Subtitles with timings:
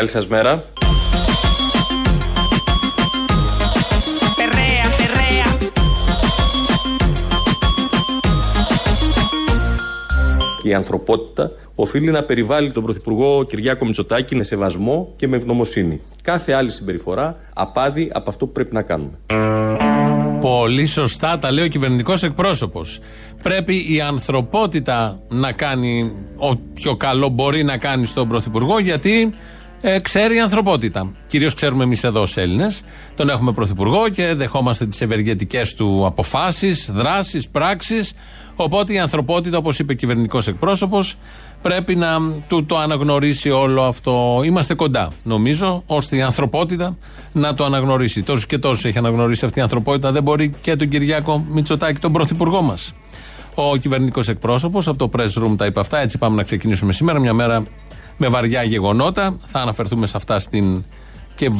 [0.00, 0.64] Καλή σας μέρα.
[10.62, 16.00] Και η ανθρωπότητα οφείλει να περιβάλλει τον Πρωθυπουργό Κυριάκο Μητσοτάκη με σεβασμό και με ευγνωμοσύνη.
[16.22, 19.18] Κάθε άλλη συμπεριφορά απάδει από αυτό που πρέπει να κάνουμε.
[20.40, 22.98] Πολύ σωστά τα λέει ο κυβερνητικός εκπρόσωπος.
[23.42, 29.32] Πρέπει η ανθρωπότητα να κάνει ό,τι καλό μπορεί να κάνει στον Πρωθυπουργό, γιατί
[29.80, 31.12] ε, ξέρει η ανθρωπότητα.
[31.26, 32.82] Κυρίως ξέρουμε εμείς εδώ ως Έλληνες.
[33.16, 38.12] Τον έχουμε Πρωθυπουργό και δεχόμαστε τις ευεργετικές του αποφάσεις, δράσεις, πράξεις.
[38.56, 41.16] Οπότε η ανθρωπότητα, όπως είπε ο κυβερνητικός εκπρόσωπος,
[41.62, 44.40] πρέπει να του το αναγνωρίσει όλο αυτό.
[44.44, 46.96] Είμαστε κοντά, νομίζω, ώστε η ανθρωπότητα
[47.32, 48.22] να το αναγνωρίσει.
[48.22, 52.12] Τόσους και τόσους έχει αναγνωρίσει αυτή η ανθρωπότητα, δεν μπορεί και τον Κυριάκο Μητσοτάκη, τον
[52.12, 52.92] πρωθυπουργό μας.
[53.54, 55.98] Ο κυβερνητικός εκπρόσωπος από το press room τα είπε αυτά.
[55.98, 57.18] Έτσι πάμε να ξεκινήσουμε σήμερα.
[57.18, 57.66] Μια μέρα
[58.22, 59.36] με βαριά γεγονότα.
[59.44, 60.84] Θα αναφερθούμε σε αυτά στην
[61.34, 61.50] και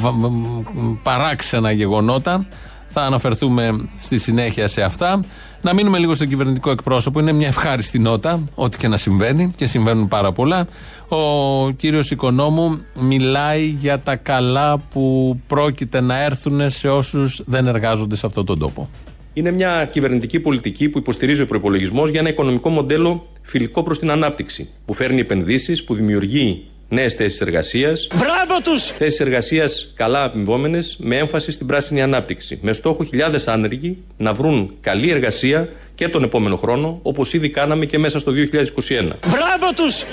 [1.02, 2.47] παράξενα γεγονότα.
[2.89, 5.25] Θα αναφερθούμε στη συνέχεια σε αυτά.
[5.62, 7.20] Να μείνουμε λίγο στο κυβερνητικό εκπρόσωπο.
[7.20, 10.67] Είναι μια ευχάριστη νότα, ό,τι και να συμβαίνει και συμβαίνουν πάρα πολλά.
[11.08, 18.17] Ο κύριος Οικονόμου μιλάει για τα καλά που πρόκειται να έρθουν σε όσους δεν εργάζονται
[18.17, 18.89] σε αυτόν τον τόπο.
[19.33, 24.11] Είναι μια κυβερνητική πολιτική που υποστηρίζει ο προπολογισμό για ένα οικονομικό μοντέλο φιλικό προς την
[24.11, 24.69] ανάπτυξη.
[24.84, 28.08] Που φέρνει επενδύσεις, που δημιουργεί νέες θέσεις εργασίας.
[28.14, 28.86] Μπράβο τους!
[28.86, 32.58] Θέσεις εργασίας καλά αμοιβόμενε, με έμφαση στην πράσινη ανάπτυξη.
[32.62, 37.86] Με στόχο χιλιάδες άνεργοι να βρουν καλή εργασία και τον επόμενο χρόνο, όπως ήδη κάναμε
[37.86, 39.19] και μέσα στο 2021.
[39.27, 40.05] Μπράβο τους!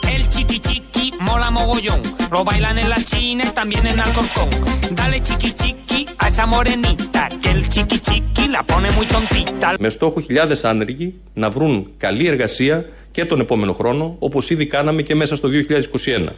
[1.19, 2.01] Mola mogollón.
[2.33, 4.49] Lo bailan en la China y también en Alcorcón.
[4.97, 9.75] Dale chiqui chiqui a esa morenita que el chiqui chiqui la pone muy tontita.
[9.79, 15.01] Με στόχο χιλιάδες άνεργοι να βρουν καλή εργασία και τον επόμενο χρόνο, όπως ήδη κάναμε
[15.01, 16.33] και μέσα στο 2021.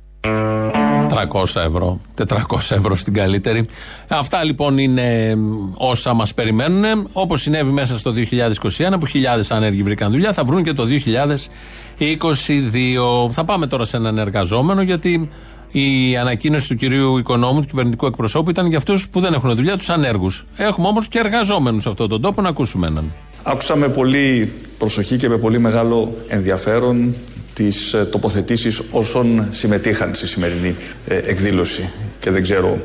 [1.09, 2.27] 300 ευρώ, 400
[2.69, 3.67] ευρώ στην καλύτερη.
[4.07, 5.37] Αυτά λοιπόν είναι
[5.73, 7.09] όσα μας περιμένουν.
[7.11, 10.85] Όπως συνέβη μέσα στο 2021 που χιλιάδες άνεργοι βρήκαν δουλειά, θα βρουν και το
[11.99, 13.31] 2022.
[13.31, 15.29] Θα πάμε τώρα σε έναν εργαζόμενο γιατί
[15.71, 19.77] η ανακοίνωση του κυρίου Οικονόμου, του κυβερνητικού εκπροσώπου, ήταν για αυτούς που δεν έχουν δουλειά,
[19.77, 20.45] τους ανέργους.
[20.55, 23.11] Έχουμε όμως και εργαζόμενους σε αυτόν τον τόπο να ακούσουμε έναν.
[23.43, 27.15] Άκουσα με πολύ προσοχή και με πολύ μεγάλο ενδιαφέρον
[27.53, 30.75] τις ε, τοποθετήσεις όσων συμμετείχαν στη σημερινή
[31.07, 31.89] ε, εκδήλωση.
[32.19, 32.81] Και δεν ξέρω,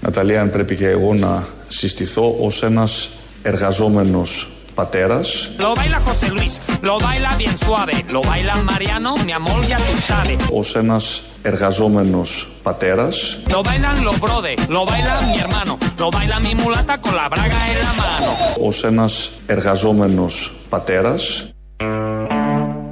[0.00, 3.10] Ναταλία, αν πρέπει και εγώ να συστηθώ ως ένας
[3.42, 4.48] εργαζόμενος
[4.80, 5.26] πατέρας.
[5.64, 6.54] Lo baila José Luis,
[6.88, 10.38] lo baila bien suave, lo baila Mariano, mi amor ya tú sabes.
[10.52, 13.38] Ως ένας εργαζόμενος πατέρας.
[13.48, 15.72] Lo bailan los brothers, lo baila mi hermano,
[16.02, 18.30] lo baila mi mulata con la braga en la mano.
[18.68, 21.52] Ως ένας εργαζόμενος πατέρας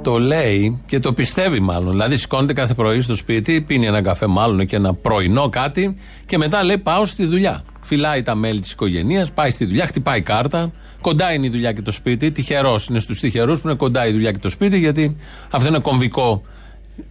[0.01, 1.91] το λέει και το πιστεύει μάλλον.
[1.91, 6.37] Δηλαδή σηκώνεται κάθε πρωί στο σπίτι, πίνει ένα καφέ μάλλον και ένα πρωινό κάτι και
[6.37, 7.63] μετά λέει πάω στη δουλειά.
[7.87, 10.71] Φυλάει τα μέλη της οικογένειας, πάει στη δουλειά, χτυπάει κάρτα.
[11.01, 12.31] Κοντά είναι η δουλειά και το σπίτι.
[12.31, 15.17] Τυχερός είναι στους τυχερούς που είναι κοντά η δουλειά και το σπίτι, γιατί
[15.51, 16.41] αυτό είναι κομβικό.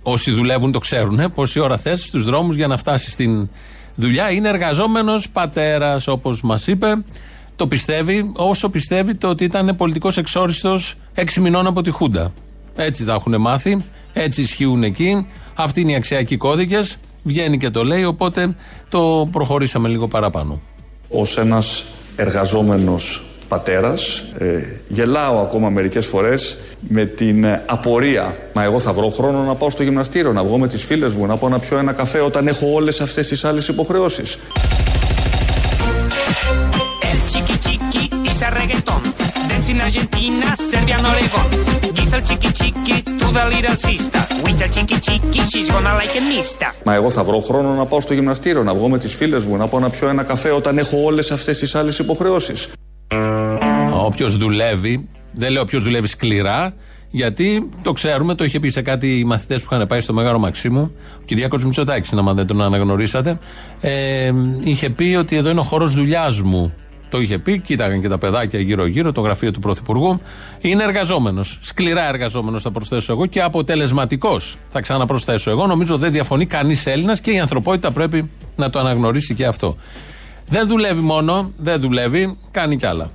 [0.02, 1.32] Όσοι δουλεύουν το ξέρουν.
[1.34, 3.48] Πόση ώρα θες στους δρόμους για να φτάσεις στην
[3.94, 4.30] δουλειά.
[4.30, 7.04] Είναι εργαζόμενος πατέρας, όπως μας είπε.
[7.56, 12.32] Το πιστεύει όσο πιστεύει το ότι ήταν πολιτικός εξόριστος έξι μηνών από τη Χούντα.
[12.74, 15.26] Έτσι τα έχουν μάθει, έτσι ισχύουν εκεί.
[15.54, 16.96] Αυτοί είναι οι αξιακοί κώδικες.
[17.26, 18.56] Βγαίνει και το λέει, οπότε
[18.88, 20.60] το προχωρήσαμε λίγο παραπάνω.
[21.08, 21.84] Ω ένας
[22.16, 29.08] εργαζόμενος πατέρας ε, γελάω ακόμα μερικές φορές με την ε, απορία μα εγώ θα βρω
[29.08, 31.78] χρόνο να πάω στο γυμναστήριο να βγω με τις φίλες μου να πάω να πιω
[31.78, 34.38] ένα καφέ όταν έχω όλες αυτές τις άλλες υποχρεώσεις
[39.74, 41.46] Argentina, Serbia, Oregon.
[41.92, 44.20] Giza chiqui chiqui, tu da liralsista.
[44.44, 46.74] With a chiqui chiqui, she's gonna like a mista.
[46.84, 49.56] Μα εγώ θα βρω χρόνο να πάω στο γυμναστήριο, να βγω με τις φίλες μου,
[49.56, 52.68] να πάω να πιω ένα καφέ όταν έχω όλες αυτές τις άλλες υποχρεώσεις.
[53.92, 56.74] Όποιος δουλεύει, δεν λέω όποιος δουλεύει σκληρά,
[57.10, 60.38] γιατί το ξέρουμε, το είχε πει σε κάτι οι μαθητές που είχαν πάει στο Μέγαρο
[60.38, 63.38] Μαξίμου, ο Κυριάκος Μητσοτάκης, να δεν τον αναγνωρίσατε,
[63.80, 66.74] ε, είχε πει ότι εδώ είναι ο χώρος δουλειάς μου.
[67.08, 70.20] Το είχε πει, κοίταγαν και τα παιδάκια γύρω-γύρω, το γραφείο του Πρωθυπουργού.
[70.60, 71.58] Είναι εργαζόμενος.
[71.62, 74.56] Σκληρά εργαζόμενος, θα προσθέσω εγώ και αποτελεσματικός.
[74.68, 75.66] Θα ξαναπροσθέσω εγώ.
[75.66, 79.76] Νομίζω δεν διαφωνεί κανείς Έλληνας και η ανθρωπότητα πρέπει να το αναγνωρίσει και αυτό.
[80.48, 83.10] Δεν δουλεύει μόνο, δεν δουλεύει, κάνει κι άλλα.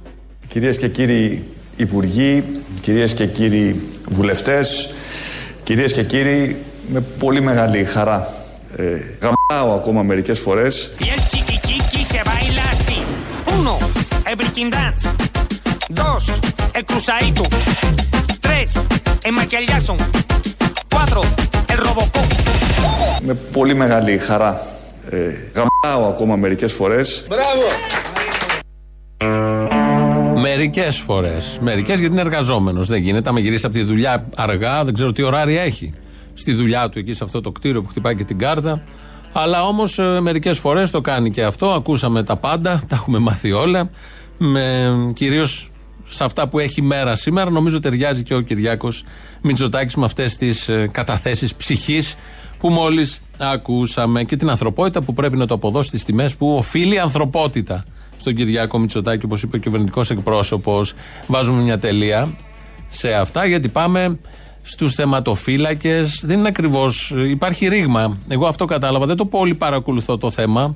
[0.47, 1.43] Κυρίες και κύριοι
[1.75, 2.43] Υπουργοί,
[2.81, 4.93] κυρίες και κύριοι βουλευτές,
[5.63, 6.57] κυρίες και κύριοι,
[6.87, 8.33] με πολύ μεγάλη χαρά.
[8.75, 8.83] Ε,
[9.21, 10.95] γαμάω ακόμα μερικές φορές.
[14.31, 15.09] Uno, el breaking dance.
[15.89, 16.23] Dos,
[16.77, 17.43] el cruzadito.
[18.39, 18.71] Tres,
[19.23, 19.97] el Michael Jackson.
[20.89, 21.21] Cuatro,
[21.67, 22.25] el Robocop.
[23.21, 24.61] Με πολύ μεγάλη χαρά
[25.09, 25.17] ε,
[25.53, 27.27] γαμάω ακόμα μερικές φορές.
[27.29, 27.61] Μπράβο!
[30.41, 31.57] Μερικές φορές.
[31.61, 32.87] Μερικές γιατί είναι εργαζόμενος.
[32.87, 33.29] Δεν γίνεται.
[33.29, 35.93] Άμα γυρίσει από τη δουλειά αργά, δεν ξέρω τι ωράρια έχει.
[36.33, 38.83] Στη δουλειά του εκεί σε αυτό το κτίριο που χτυπάει και την κάρτα.
[39.33, 41.71] Αλλά όμως μερικές φορές το κάνει και αυτό.
[41.71, 43.89] Ακούσαμε τα πάντα, τα έχουμε μάθει όλα.
[45.13, 45.71] Κυρίως
[46.05, 47.49] σε αυτά που έχει μέρα σήμερα.
[47.49, 49.03] Νομίζω ταιριάζει και ο Κυριάκος
[49.41, 52.15] Μητσοτάκης με αυτές τις ε, καταθέσεις ψυχής
[52.59, 54.23] που μόλις ακούσαμε.
[54.23, 57.83] Και την ανθρωπότητα που πρέπει να το αποδώσει στις τιμές που οφείλει η ανθρωπότητα
[58.17, 60.93] στον Κυριάκο Μητσοτάκη, όπως είπε ο κυβερνητικός εκπρόσωπος.
[61.27, 62.29] Βάζουμε μια τελεία
[62.87, 64.19] σε αυτά, γιατί πάμε
[64.61, 66.23] στους θεματοφύλακες.
[66.25, 67.13] Δεν είναι ακριβώς.
[67.29, 68.17] Υπάρχει ρήγμα.
[68.27, 69.05] Εγώ αυτό κατάλαβα.
[69.05, 70.75] Δεν το πολύ παρακολουθώ το θέμα.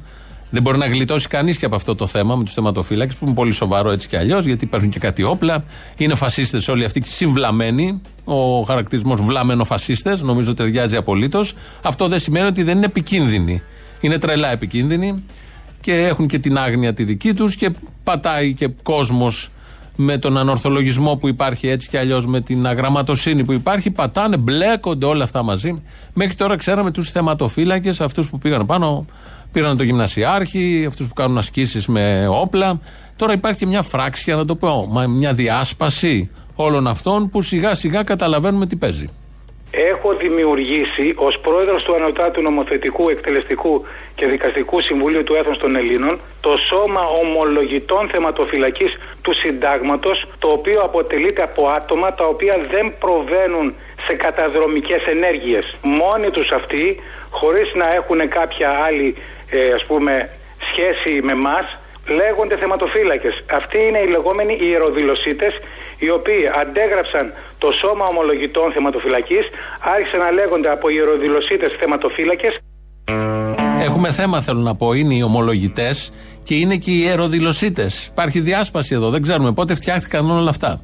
[0.50, 3.34] Δεν μπορεί να γλιτώσει κανείς και από αυτό το θέμα με τους θεματοφύλακες, που είναι
[3.34, 5.64] πολύ σοβαρό έτσι κι αλλιώς, γιατί υπάρχουν και κάτι όπλα.
[5.98, 8.02] Είναι φασίστες όλοι αυτοί συμβλαμμένοι.
[8.24, 11.54] Ο χαρακτηρισμός βλάμενο φασίστε, νομίζω ταιριάζει απολύτως.
[11.82, 13.62] Αυτό δεν σημαίνει ότι δεν είναι επικίνδυνοι.
[14.02, 15.24] Είναι τρελά επικίνδυνοι
[15.82, 17.72] και έχουν και την άγνοια τη δική τους και
[18.04, 19.50] πατάει και κόσμος
[19.96, 25.06] με τον ανορθολογισμό που υπάρχει έτσι και αλλιώς με την αγραμματοσύνη που υπάρχει, πατάνε, μπλέκονται
[25.06, 25.82] όλα αυτά μαζί.
[26.14, 29.06] Μέχρι τώρα ξέραμε τους θεματοφύλακες, αυτούς που πήγαν πάνω,
[29.56, 32.80] πήραν το γυμνασιάρχη, αυτούς που κάνουν ασκήσεις με όπλα.
[33.16, 38.66] Τώρα υπάρχει μια φράξια, να το πω, μια διάσπαση όλων αυτών που σιγά σιγά καταλαβαίνουμε
[38.66, 39.10] τι παίζει
[40.06, 43.86] έχω δημιουργήσει ως πρόεδρος του Ανωτάτου Νομοθετικού, Εκτελεστικού
[44.16, 48.92] και Δικαστικού Συμβουλίου του Έθνους των Ελλήνων το Σώμα Ομολογητών Θεματοφυλακής
[49.22, 53.76] του Συντάγματος, το οποίο αποτελείται από άτομα τα οποία δεν προβαίνουν
[54.08, 55.78] σε καταδρομικές ενέργειες.
[55.82, 57.00] Μόνοι τους αυτοί,
[57.30, 59.16] χωρίς να έχουν κάποια άλλη
[59.50, 60.30] ε, ας πούμε
[60.70, 61.58] σχέση με εμά,
[62.20, 63.36] λέγονται θεματοφύλακες.
[63.60, 65.54] Αυτοί είναι οι λεγόμενοι ιεροδηλωσίτες,
[66.04, 69.46] οι οποίοι αντέγραψαν το σώμα ομολογητών θεματοφυλακής,
[69.96, 72.54] άρχισαν να λέγονται από ιεροδηλωσίτες θεματοφύλακες.
[73.80, 74.94] Έχουμε θέμα, θέλω να πω.
[74.94, 76.14] Είναι οι ομολογητές
[76.44, 78.06] και είναι και οι ιεροδηλωσίτες.
[78.06, 79.10] Υπάρχει διάσπαση εδώ.
[79.10, 80.82] Δεν ξέρουμε πότε φτιάχτηκαν όλα αυτά.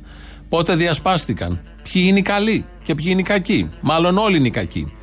[0.49, 1.61] Πότε διασπάστηκαν.
[1.83, 3.69] Ποιοι είναι οι καλοί και ποιοι είναι οι κακοί.
[3.81, 4.93] Μάλλον όλοι είναι οι κακοί.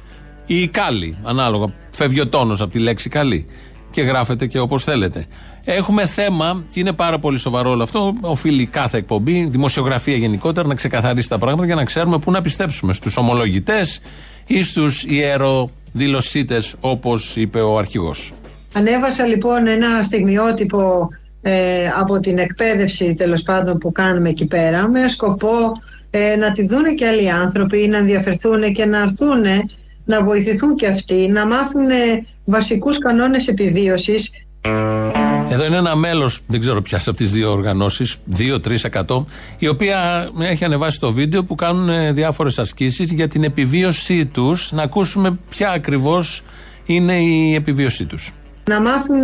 [0.46, 1.66] Ή οι κάλλοι, ανάλογα.
[1.98, 3.46] Φεύγει ο τόνος από τη λέξη καλή.
[3.90, 5.26] Και γράφεται και όπως θέλετε.
[5.64, 8.14] Έχουμε θέμα και είναι πάρα πολύ σοβαρό όλο αυτό.
[8.20, 12.92] Οφείλει κάθε εκπομπή, δημοσιογραφία γενικότερα, να ξεκαθαρίσει τα πράγματα για να ξέρουμε πού να πιστέψουμε.
[12.92, 14.00] Στους ομολογητές
[14.46, 18.32] ή στους ιεροδηλωσίτες, όπως είπε ο αρχηγός.
[18.74, 21.08] Ανέβασα λοιπόν ένα στιγμιότυπο
[21.42, 21.52] ε,
[21.98, 25.72] από την εκπαίδευση τέλος πάντων που κάνουμε εκεί πέρα με σκοπό
[26.10, 29.44] ε, να τη δούνε και άλλοι άνθρωποι, να ενδιαφερθούν και να έρθουν
[30.08, 31.86] να βοηθηθούν και αυτοί, να μάθουν
[32.44, 34.30] βασικούς κανόνες επιβίωσης
[35.50, 39.24] εδώ είναι ένα μέλος, δεν ξέρω ποια από τις δύο οργανώσεις, 2-3%,
[39.58, 44.72] η οποία έχει ανεβάσει το βίντεο που κάνουν διάφορες ασκήσεις για την επιβίωσή τους.
[44.72, 46.42] Να ακούσουμε ποια ακριβώς
[46.86, 48.32] είναι η επιβίωσή τους.
[48.68, 49.22] Να μάθουν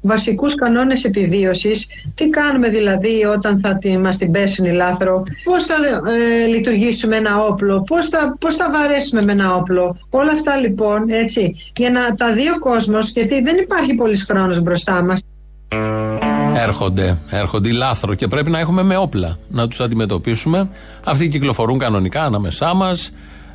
[0.00, 5.64] βασικούς κανόνες επιβίωσης, τι κάνουμε δηλαδή όταν θα τη, μας την πέσουν η λάθρο, πώς
[5.64, 5.74] θα
[6.10, 11.10] ε, λειτουργήσουμε ένα όπλο, πώς θα, πώς θα βαρέσουμε με ένα όπλο; Όλα αυτά λοιπόν,
[11.10, 15.20] έτσι, για να τα δει ο κόσμος, γιατί δεν υπάρχει πολύς χρόνος μπροστά μας.
[16.54, 20.68] Έρχονται, έρχονται οι λάθρο και πρέπει να έχουμε με όπλα να τους αντιμετωπίσουμε.
[21.04, 23.12] Αυτοί κυκλοφορούν κανονικά ανάμεσά μας,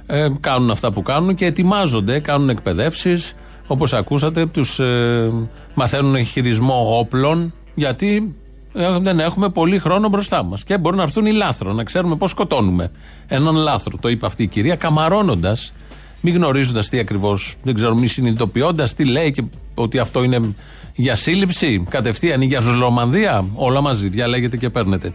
[0.08, 3.36] ε, κάνουν αυτά που κάνουν και ετοιμάζονται, κάνουν εκπαιδεύσεις,
[3.68, 5.32] όπως ακούσατε, τους ε,
[5.74, 8.36] μαθαίνουν χειρισμό όπλων, γιατί
[8.74, 12.16] ε, δεν έχουμε πολύ χρόνο μπροστά μας και μπορεί να έρθουν οι λάθρο, να ξέρουμε
[12.16, 12.92] πώς σκοτώνουμε
[13.28, 13.98] έναν λάθρο.
[14.02, 15.74] Το είπε αυτή η κυρία, καμαρώνοντας,
[16.22, 19.44] μη γνωρίζοντας τι ακριβώς, δεν ξέρω, μη συνειδητοποιώντας τι λέει και
[19.76, 20.56] ότι αυτό είναι
[20.96, 23.46] για σύλληψη κατευθείαν ή για ζωσλομανδία.
[23.54, 25.14] Όλα μαζί, διαλέγετε και παίρνετε.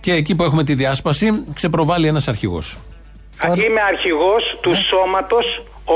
[0.00, 2.78] Και εκεί που έχουμε τη διάσπαση, ξεπροβάλλει ένας αρχηγός.
[3.44, 4.76] Είμαι αρχηγός του ναι.
[4.76, 5.44] σώματος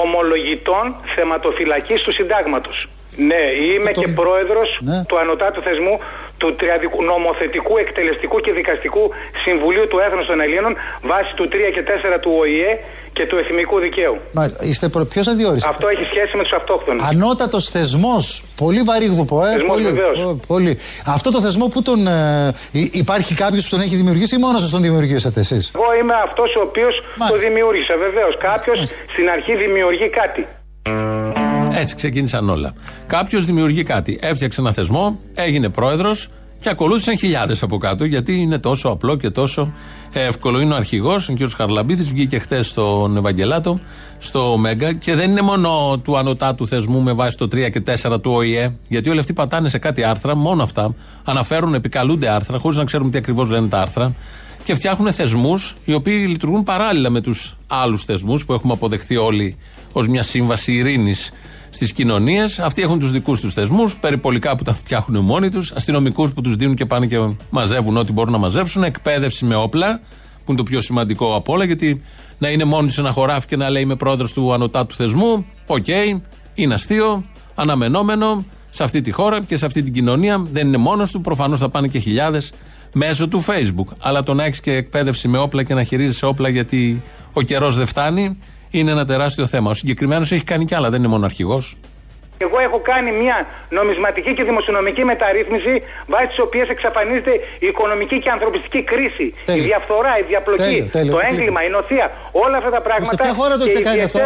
[0.03, 0.85] ομολογητών
[1.15, 2.89] θεματοφυλακής του συντάγματος.
[3.17, 5.05] Ναι, είμαι και πρόεδρος ναι.
[5.09, 6.01] του ανωτάτου θεσμού
[6.39, 6.57] του
[7.13, 9.11] νομοθετικού, εκτελεστικού και δικαστικού
[9.45, 11.83] συμβουλίου του Έθνους των Ελλήνων βάσει του 3 και
[12.17, 12.79] 4 του ΟΗΕ
[13.17, 14.17] και του εθνικού δικαίου.
[14.33, 15.05] Μα είστε προ...
[15.05, 17.03] Ποιος σας διόρισε; Αυτό έχει σχέση με τους αυτόχθονε.
[17.09, 18.45] Ανώτατος θεσμός.
[18.57, 19.51] Πολύ βαρύγδουπο, ε.
[19.51, 20.01] Θεσμός, πολύ,
[20.47, 20.79] πολύ.
[21.07, 22.07] Αυτό το θεσμό που τον.
[22.07, 22.55] Ε,
[22.91, 26.57] υπάρχει κάποιος που τον έχει δημιουργήσει ή μόνος σας τον δημιουργήσατε εσείς; Εγώ είμαι αυτός
[26.57, 26.95] ο οποίος
[27.31, 28.37] το δημιούργησα, βεβαίως.
[28.39, 28.79] Κάποιος
[29.13, 30.47] στην αρχή δημιουργεί κάτι.
[31.81, 32.75] Έτσι ξεκίνησαν όλα.
[33.07, 34.19] Κάποιος δημιουργεί κάτι.
[34.23, 36.29] Έφτιαξε ένα θεσμό, έγινε πρόεδρος
[36.65, 39.73] και ακολούθησαν χιλιάδες από κάτω γιατί είναι τόσο απλό και τόσο
[40.13, 40.61] εύκολο.
[40.61, 41.39] Είναι ο αρχηγός, ο κ.
[41.57, 43.81] Χαρλαμπίδης, βγήκε χθες στον Ευαγγελάτο,
[44.19, 48.21] στο Μέγκα και δεν είναι μόνο του ανωτάτου θεσμού με βάση το 3 και 4
[48.23, 50.95] του ΟΗΕ, γιατί όλοι αυτοί πατάνε σε κάτι άρθρα, μόνο αυτά.
[51.25, 54.15] Αναφέρουν, επικαλούνται άρθρα, χωρίς να ξέρουμε τι ακριβώς λένε τα άρθρα.
[54.65, 59.57] και φτιάχνουν θεσμούς οι οποίοι λειτουργούν παράλληλα με τους άλλους θεσμούς που έχουμε αποδεχθεί όλοι
[59.93, 61.33] ως μια σύμβαση ειρήνης
[61.75, 62.59] στις κοινωνίες.
[62.59, 66.57] Αυτοί έχουν τους δικούς τους θεσμούς, περιπολικά που τα φτιάχνουν μόνοι τους, αστυνομικούς που τους
[66.57, 67.17] δίνουν και πάνε και
[67.51, 70.01] μαζεύουν ό,τι μπορούν να μαζεύσουν, εκπαίδευση με όπλα,
[70.45, 72.03] που είναι το πιο σημαντικό από όλα, γιατί
[72.39, 75.87] να είναι μόνο σε ένα χωράφι και να λέει είμαι πρόεδρος του ανωτάτου θεσμού, οκ,
[76.55, 80.47] είναι αστείο, αναμενόμενο σε αυτή τη χώρα και σε αυτή την κοινωνία.
[80.53, 82.53] Δεν είναι μόνος του, προφανώς θα πάνε και χιλιάδες
[82.93, 83.97] μέσω του Facebook.
[83.99, 87.03] Αλλά το να έχεις και εκπαίδευση με όπλα και να χειρίζεσαι όπλα γιατί
[87.33, 88.39] ο καιρός δεν φτάνει,
[88.79, 89.71] είναι ένα τεράστιο θέμα.
[89.71, 91.77] Ο συγκεκριμένος έχει κάνει κι άλλα, δεν είναι μόνο αρχηγός.
[92.47, 93.37] Εγώ έχω κάνει μια
[93.79, 95.75] νομισματική και δημοσιονομική μεταρρύθμιση
[96.13, 97.33] βάσει της οποίας εξαφανίζεται
[97.65, 99.27] η οικονομική και ανθρωπιστική κρίση.
[99.59, 100.79] Η διαφθορά, η διαπλοκή,
[101.15, 102.07] το έγκλημα, η νοθεία.
[102.45, 103.17] Όλα αυτά τα πράγματα.
[103.17, 104.19] Σε ποια χώρα το έχετε κάνει αυτό;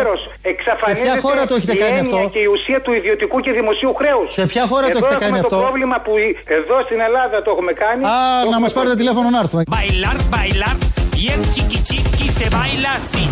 [0.53, 3.93] εξαφανίζεται χώρα το έχετε η κάνει έννοια αυτό; και η ουσία του ιδιωτικού και δημοσίου
[4.01, 4.29] χρέους.
[4.39, 6.99] Σε ποια χώρα το εδώ έχετε κάνει έχουμε αυτό; το πρόβλημα που η- εδώ στην
[7.09, 8.03] Ελλάδα το έχουμε κάνει.
[8.05, 9.63] Α, Το να έχουμε μας πάρετε τηλέφωνο να έρθουμε.
[9.79, 10.75] Bailar, bailar
[11.23, 13.25] y el chiqui chiqui se baila así.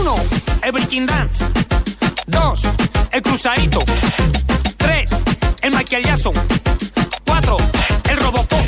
[0.00, 0.14] Uno,
[0.64, 1.44] el breaking dance.
[2.26, 2.60] Dos,
[3.10, 3.80] el cruzadito.
[4.76, 5.10] Tres,
[5.62, 6.30] el maquillazo.
[7.26, 7.56] Cuatro,
[8.10, 8.66] el robocop.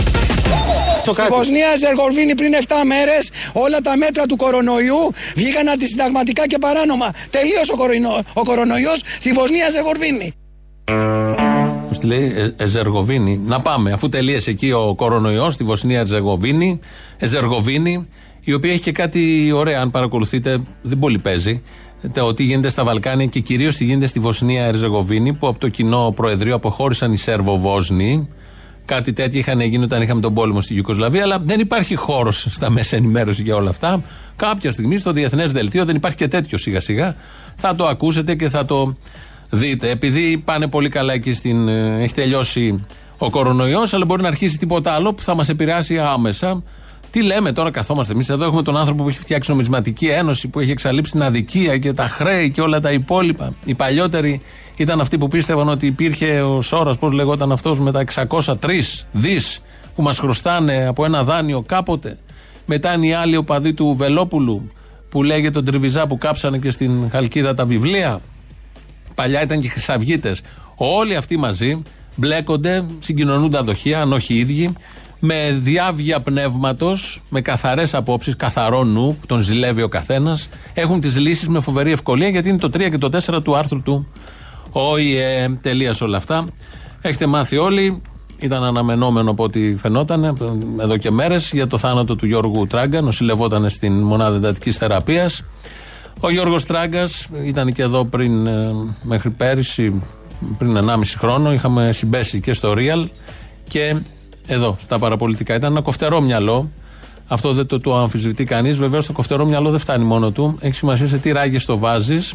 [1.05, 1.33] Το Στη κάτι.
[1.35, 7.11] Βοσνία Ζεργοβίνη πριν 7 μέρες όλα τα μέτρα του κορονοϊού βγήκαν αντισυνταγματικά και παράνομα.
[7.31, 10.33] Τελείωσε ο, κορονοϊό, ο κορονοϊός στη Βοσνία Ζεργοβίνη.
[11.89, 13.41] Πώς τη λέει, ε, Εζεργοβίνη.
[13.47, 16.79] Να πάμε, αφού τελείωσε εκεί ο κορονοϊός στη Βοσνία Εζεργοβίνη,
[17.19, 18.09] Εζεργοβίνη,
[18.45, 21.63] η οποία έχει και κάτι ωραίο, αν παρακολουθείτε, δεν πολύ παίζει.
[22.13, 25.69] Το τι γίνεται στα Βαλκάνια και κυρίως τι γίνεται στη Βοσνία Ερζεγοβίνη, που από το
[25.69, 28.29] κοινό Προεδρείο αποχώρησαν οι Σέρβο-Βόσνοι.
[28.85, 32.71] Κάτι τέτοιο είχαν γίνει όταν είχαμε τον πόλεμο στη Ιουκοσλαβία, αλλά δεν υπάρχει χώρος στα
[32.71, 34.03] μέσα ενημέρωση για όλα αυτά.
[34.37, 37.17] Κάποια στιγμή στο διεθνές δελτίο δεν υπάρχει και τέτοιος σιγά-σιγά.
[37.57, 38.97] Θα το ακούσετε και θα το
[39.51, 39.91] δείτε.
[39.91, 41.69] Επειδή πάνε πολύ καλά εκεί στην.
[41.69, 42.85] ε, Έχει τελειώσει
[43.19, 46.63] ο κορονοϊός, αλλά μπορεί να αρχίσει τίποτα άλλο που θα μας επηρεάσει άμεσα.
[47.11, 48.45] Τι λέμε τώρα, καθόμαστε εμείς εδώ.
[48.45, 52.09] Έχουμε τον άνθρωπο που έχει φτιάξει νομισματική ένωση, που έχει εξαλείψει την αδικία και τα
[52.09, 53.53] χρέη και όλα τα υπόλοιπα.
[53.65, 54.43] Οι παλιότεροι
[54.77, 59.63] ήταν αυτοί που πίστευαν ότι υπήρχε ο Σόρας, πώς λεγόταν αυτός, με τα 603 δις
[59.95, 62.19] που μας χρωστάνε από ένα δάνειο κάποτε.
[62.67, 64.71] Μετά είναι οι άλλοι οπαδοί του Βελόπουλου,
[65.09, 68.21] που λέγεται τον Τριβιζά που κάψανε και στην Χαλκίδα τα βιβλία.
[69.15, 70.43] Παλιά ήταν και χρυσαυγίτες.
[70.75, 71.83] Όλοι αυτοί μαζί
[72.15, 74.73] μπλέκονται, συγκοινωνούν τα δοχεία, αν όχι οι ίδιοι,
[75.21, 80.49] με διάβγεια πνεύματος, με καθαρές απόψεις, καθαρό νου, που τον ζηλεύει ο καθένας.
[80.75, 83.83] Έχουν τις λύσεις με φοβερή ευκολία, γιατί είναι το 3 και το 4 του άρθρου
[83.83, 84.07] του
[84.71, 85.59] ΟΗΕ.
[85.61, 86.47] Τελεία όλα αυτά.
[87.01, 88.03] Έχετε μάθει όλοι.
[88.39, 90.25] Ήταν αναμενόμενο από ό,τι φαινόταν
[90.81, 93.01] εδώ και μέρες για το θάνατο του Γιώργου Τράγκα.
[93.01, 95.45] Νοσηλευόταν στην μονάδα εντατικής θεραπείας.
[96.21, 98.73] Ο Γιώργος Τράγκας ήταν και εδώ πριν, ε,
[99.03, 100.03] μέχρι πέρυσι,
[100.59, 101.53] πριν 1,5 χρόνο.
[101.53, 103.09] Είχαμε συμπέσει και στο Real
[103.69, 103.97] και
[104.53, 105.55] εδώ στα παραπολιτικά.
[105.55, 106.71] Ήταν ένα κοφτερό μυαλό.
[107.29, 108.77] Αυτό δεν το, το αμφισβητεί κανείς.
[108.77, 110.59] Βεβαίως το κοφτερό μυαλό δεν φτάνει μόνο του.
[110.61, 112.35] Έχει σημασία σε τι ράγες το βάζεις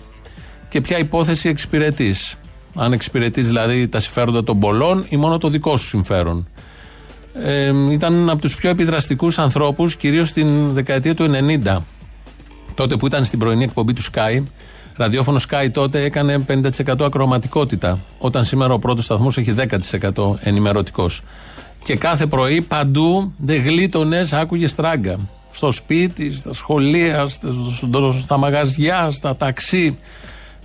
[0.69, 2.39] και ποια υπόθεση εξυπηρετείς.
[2.75, 6.47] Αν εξυπηρετείς δηλαδή τα συμφέροντα των πολλών ή μόνο το δικό σου συμφέρον.
[7.33, 11.29] Ε, ήταν από τους πιο επιδραστικούς ανθρώπους, κυρίως στην δεκαετία του
[11.63, 11.77] 90
[12.75, 14.43] τότε που ήταν στην πρωινή εκπομπή του Sky,
[14.95, 17.99] ραδιόφωνο Sky τότε έκανε 50% ακροματικότητα.
[18.17, 19.53] Όταν σήμερα ο πρώτος σταθμός έχει
[20.13, 21.21] 10% ενημερωτικός.
[21.85, 25.19] Και κάθε πρωί παντού δεν γλίτωνες, άκουγες στράγκα.
[25.51, 27.49] Στο σπίτι, στα σχολεία, στα,
[28.21, 29.97] στα μαγαζιά, στα ταξί.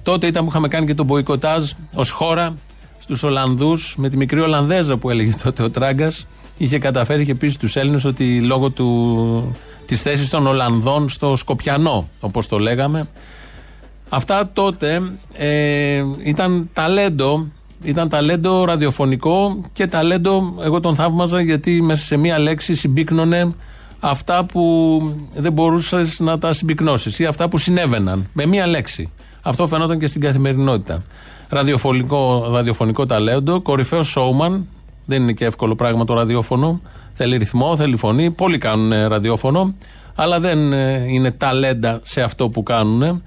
[0.03, 2.57] Τότε ήταν που είχαμε κάνει και τον μποϊκοτάζ ως χώρα
[2.99, 6.27] στους Ολλανδούς με τη μικρή Ολλανδέζα που έλεγε τότε ο Τράγκας.
[6.57, 12.09] Είχε καταφέρει και πει στου Έλληνες ότι λόγω του, της θέσης των Ολλανδών στο Σκοπιανό,
[12.21, 13.09] όπως το λέγαμε.
[14.09, 17.47] Αυτά τότε ε, ήταν ταλέντο,
[17.83, 23.55] ήταν ταλέντο ραδιοφωνικό και ταλέντο, εγώ τον θαύμαζα γιατί μέσα σε μία λέξη συμπίκνωνε
[24.01, 25.03] αυτά που
[25.35, 29.11] δεν μπορούσες να τα συμπυκνώσεις ή αυτά που συνέβαιναν με μία λέξη.
[29.43, 31.03] Αυτό φαινόταν και στην καθημερινότητα.
[31.49, 34.61] Ραδιοφωνικό, ραδιοφωνικό ταλέντο, κορυφαίος showman,
[35.05, 36.81] δεν είναι και εύκολο πράγμα το ραδιόφωνο.
[37.13, 38.31] Θέλει ρυθμό, θέλει φωνή.
[38.31, 39.75] Πολλοί κάνουν ε, ραδιόφωνο,
[40.15, 43.23] αλλά δεν ε, είναι ταλέντα σε αυτό που κάνουν.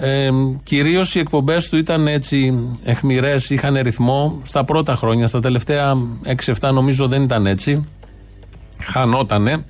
[0.00, 0.30] Ε,
[0.62, 5.26] Κυρίως οι εκπομπές του ήταν έτσι εχμηρέ, είχαν ρυθμό στα πρώτα χρόνια.
[5.26, 5.94] Στα τελευταία
[6.60, 7.84] 6-7 νομίζω δεν ήταν έτσι.
[8.82, 9.64] Χανότανε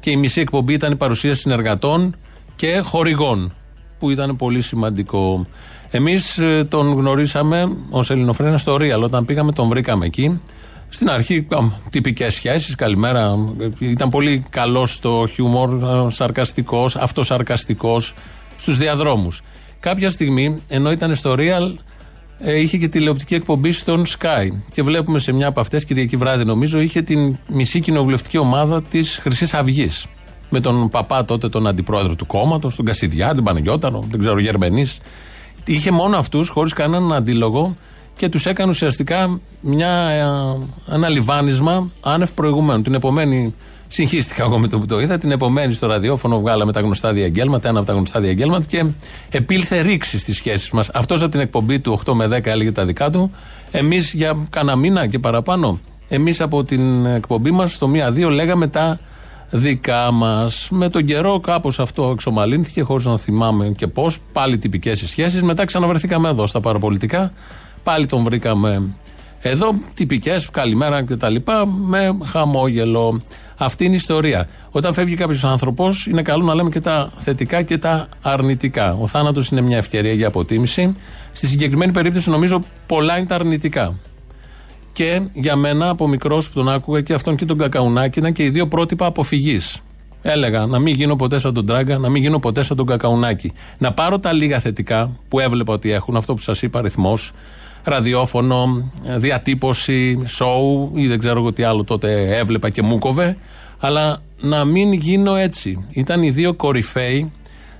[0.00, 2.16] και η μισή εκπομπή ήταν η παρουσία συνεργατών
[2.56, 3.54] και χορηγών,
[3.98, 5.46] που ήταν πολύ σημαντικό.
[5.90, 9.02] Εμείς τον γνωρίσαμε ως Ελληνοφρένα στο Real.
[9.02, 10.40] Όταν πήγαμε, τον βρήκαμε εκεί.
[10.88, 11.46] Στην αρχή,
[11.90, 13.34] τυπικές σχέσεις, καλημέρα.
[13.78, 15.70] Ήταν πολύ καλός στο χιούμορ,
[16.10, 18.14] σαρκαστικός, αυτοσαρκαστικός
[18.56, 19.42] στους διαδρόμους.
[19.80, 21.74] Κάποια στιγμή, ενώ ήταν στο Real,
[22.38, 24.48] ε, είχε και τηλεοπτική εκπομπή στον Sky.
[24.70, 29.18] Και βλέπουμε σε μια από αυτές, Κυριακή βράδυ νομίζω, είχε την μισή κοινοβουλευτική ομάδα της
[29.22, 30.06] Χρυσής Αυγής.
[30.50, 34.98] με τον παπά τότε, τον αντιπρόεδρο του κόμματος, τον Κασιδιά, τον Παναγιώταρο, δεν ξέρω, Γερμενής.
[35.64, 37.76] Είχε μόνο αυτούς, χωρίς κανέναν αντίλογο
[38.16, 39.90] και τους έκανε ουσιαστικά μια,
[40.88, 42.82] ε, ένα λιβάνισμα άνευ προηγουμένου.
[42.82, 43.54] Την επομένη
[43.88, 45.18] Συγχύστηκα εγώ με το που το είδα.
[45.18, 48.84] Την επομένη στο ραδιόφωνο βγάλαμε τα γνωστά διαγγέλματα, ένα από τα γνωστά διαγγέλματα και
[49.30, 50.90] επήλθε ρήξη στις σχέσεις μας.
[50.94, 53.30] Αυτός από την εκπομπή του 8 με 10 έλεγε τα δικά του.
[53.70, 55.78] Εμείς για κανένα μήνα και παραπάνω.
[56.08, 58.98] Εμείς από την εκπομπή μας στο 1-2 λέγαμε τα
[59.50, 60.68] δικά μας.
[60.70, 64.18] Με τον καιρό κάπως αυτό εξομαλύνθηκε, χωρίς να θυμάμαι και πώς.
[64.32, 65.42] Πάλι τυπικές σχέσεις.
[65.42, 67.32] Μετά ξαναβρεθήκαμε εδώ στα παραπολιτικά.
[67.82, 68.82] Πάλι τον βρήκαμε
[69.40, 71.36] εδώ, τυπικές, καλημέρα κτλ.
[71.86, 73.22] Με χαμόγελο.
[73.56, 74.48] Αυτή είναι η ιστορία.
[74.70, 78.96] Όταν φεύγει κάποιος άνθρωπος, είναι καλό να λέμε και τα θετικά και τα αρνητικά.
[79.00, 80.96] Ο θάνατος είναι μια ευκαιρία για αποτίμηση.
[81.32, 83.98] Στη συγκεκριμένη περίπτωση, νομίζω πολλά είναι τα αρνητικά.
[84.92, 88.44] Και για μένα, από μικρός που τον άκουγα και αυτόν και τον Κακαουνάκη, ήταν και
[88.44, 89.80] οι δύο πρότυπα αποφυγής.
[90.22, 93.52] Έλεγα να μην γίνω ποτέ σαν τον Τράγκα, να μην γίνω ποτέ σαν τον Κακαουνάκη.
[93.78, 97.32] Να πάρω τα λίγα θετικά που έβλεπα ότι έχουν, αυτό που σας είπα αριθμός,
[97.88, 103.36] ραδιόφωνο, διατύπωση, σοου ή δεν ξέρω εγώ τι άλλο τότε έβλεπα και μου κοβε,
[103.78, 105.86] αλλά να μην γίνω έτσι.
[105.90, 107.32] Ήταν οι δύο κορυφαίοι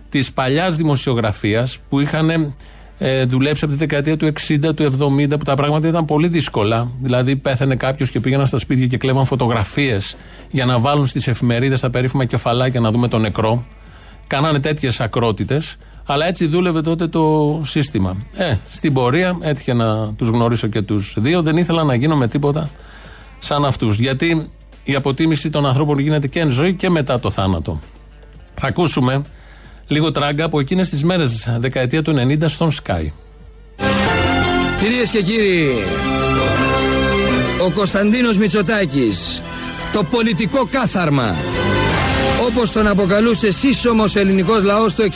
[0.09, 2.55] της παλιάς δημοσιογραφίας που είχαν
[2.99, 6.91] ε, δουλέψει από τη δεκαετία του 60, του 70, που τα πράγματα ήταν πολύ δύσκολα.
[7.03, 10.17] Δηλαδή, πέθανε κάποιος και πήγαιναν στα σπίτια και κλέβαν φωτογραφίες
[10.51, 13.67] για να βάλουν στις εφημερίδες τα περίφημα κεφαλάκια να δούμε τον νεκρό.
[14.27, 15.77] Κάνανε τέτοιες ακρότητες.
[16.11, 18.17] Αλλά έτσι δούλευε τότε το σύστημα.
[18.35, 21.43] Ε, στην πορεία έτυχε να τους γνωρίσω και τους δύο.
[21.43, 22.71] Δεν ήθελα να γίνω με τίποτα
[23.39, 23.99] σαν αυτούς.
[23.99, 24.51] Γιατί
[24.85, 27.81] η αποτίμηση των ανθρώπων γίνεται και εν ζωή και μετά το θάνατο.
[28.55, 29.23] Θα ακούσουμε
[29.87, 33.07] λίγο τράγκα από εκείνες τις μέρες, δεκαετία του 90 στον Sky.
[34.79, 35.69] Κυρίες και κύριοι,
[37.67, 39.43] ο Κωνσταντίνος Μητσοτάκης,
[39.93, 41.35] το πολιτικό κάθαρμα
[42.49, 45.09] όπως τον αποκαλούσε σύσσωμος ελληνικός λαός το 65.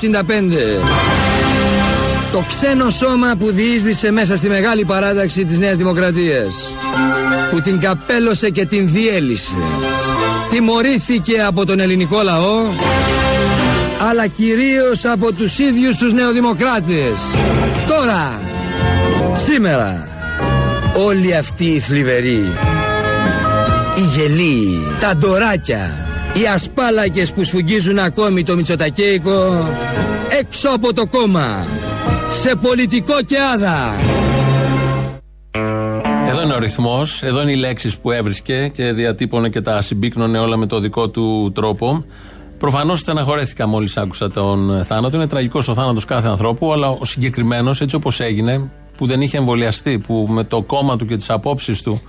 [2.33, 6.75] Το ξένο σώμα που διείσδησε μέσα στη μεγάλη παράταξη της Νέας Δημοκρατίας.
[7.51, 9.57] Που την καπέλωσε και την διέλυσε.
[10.51, 12.61] Τιμωρήθηκε από τον ελληνικό λαό
[14.09, 17.37] αλλά κυρίως από τους ίδιους τους νεοδημοκράτες.
[17.89, 18.41] Τώρα,
[19.35, 20.09] σήμερα,
[21.07, 22.53] όλοι αυτοί οι θλιβεροί,
[23.95, 29.69] οι γελοί, τα ντοράκια, οι ασπάλακες που σφουγγίζουν ακόμη το Μητσοτακέικο
[30.41, 31.67] έξω από το κόμμα
[32.31, 33.95] σε πολιτικό και άδα.
[36.29, 40.39] Εδώ είναι ο ρυθμός, εδώ είναι οι λέξεις που έβρισκε και διατύπωνε και τα συμπίκνωνε
[40.39, 42.05] όλα με το δικό του τρόπο.
[42.59, 45.17] Προφανώς στεναχωρέθηκα μόλις άκουσα τον θάνατο.
[45.17, 49.37] Είναι τραγικός ο θάνατος κάθε ανθρώπου, αλλά ο συγκεκριμένος, έτσι όπως έγινε, που δεν είχε
[49.37, 52.03] εμβολιαστεί, που με το κόμμα του και τις απόψεις του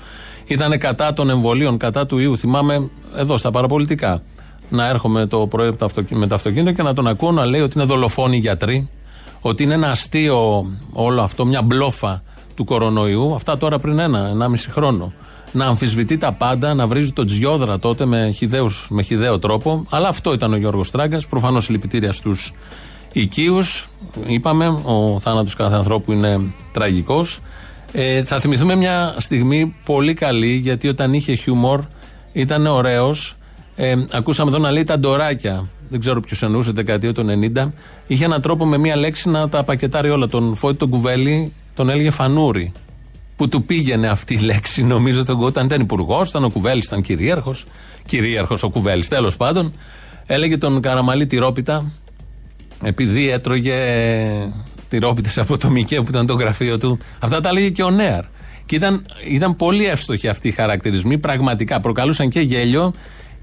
[0.48, 2.38] ήταν κατά των εμβολίων, κατά του ιού.
[2.38, 4.22] Θυμάμαι εδώ στα παραπολιτικά
[4.70, 5.76] να έρχομαι το πρωί
[6.10, 8.90] με το αυτοκίνητο και να τον ακούω να λέει ότι είναι δολοφόνοι γιατροί,
[9.42, 12.24] ότι είναι ένα αστείο όλο αυτό, μια μπλόφα
[12.56, 13.34] του κορονοϊού.
[13.34, 15.14] Αυτά τώρα πριν ένα, ενάμιση χρόνο.
[15.52, 19.86] Να αμφισβητεί τα πάντα, να βρίζει τον Τζιόδρα τότε με, χιδαίους, με χιδαίο τρόπο.
[19.90, 21.22] Αλλά αυτό ήταν ο Γιώργος Τράγκα.
[21.30, 22.54] Προφανώς συλληπιτήρια στους
[23.14, 23.88] οικείους.
[24.26, 27.40] Είπαμε, ο θάνατος κάθε ανθρώπου είναι τραγικός.
[27.96, 31.82] Ε, θα θυμηθούμε μια στιγμή πολύ καλή γιατί όταν είχε χιούμορ
[32.34, 33.36] ήταν ωραίος.
[33.76, 35.70] Ε, ακούσαμε εδώ να λέει τα ντοράκια.
[35.90, 37.26] Δεν ξέρω ποιο εννοούσε, δεκαετία του
[37.56, 37.72] 90.
[38.08, 40.28] Είχε έναν τρόπο με μία λέξη να τα πακετάρει όλα.
[40.28, 42.72] Τον Φώτη τον Κουβέλη τον έλεγε φανούρι.
[43.36, 44.84] Που του πήγαινε αυτή η λέξη.
[44.84, 47.66] Νομίζω τον όταν ήταν υπουργός, ήταν ο Κουβέλης, ήταν κυρίαρχος.
[48.06, 49.74] Κυρίαρχος ο Κουβέλης, τέλος πάντων.
[50.28, 51.92] Έλεγε τον Καραμαλή τυρόπιτα,
[52.84, 53.76] επειδή έτρωγε
[54.94, 56.98] τυρόπιτε από το Μικέ που ήταν το γραφείο του.
[57.20, 58.24] Αυτά τα έλεγε και ο Νέαρ.
[58.66, 61.18] Και ήταν, ήταν πολύ εύστοχοι αυτοί οι χαρακτηρισμοί.
[61.18, 62.94] Πραγματικά προκαλούσαν και γέλιο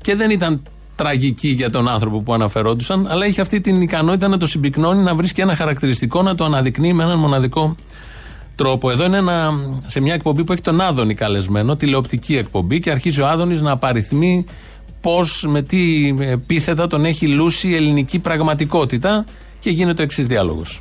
[0.01, 0.63] και δεν ήταν
[0.97, 5.15] τραγικοί για τον άνθρωπο που αναφερόντουσαν, αλλά είχε αυτή την ικανότητα να το συμπυκνώνει, να
[5.15, 7.77] βρίσκει ένα χαρακτηριστικό, να το αναδεικνύει με έναν μοναδικό
[8.55, 8.91] τρόπο.
[8.91, 9.51] Εδώ είναι ένα,
[9.87, 13.71] σε μια εκπομπή που έχει τον Άδωνη καλεσμένο, τηλεοπτική εκπομπή, και αρχίζει ο Άδωνης να
[13.71, 14.45] απαριθμεί
[15.01, 19.25] πώς, με τι επίθετα τον έχει λούσει η ελληνική πραγματικότητα
[19.59, 20.81] και γίνεται ο εξής διάλογος.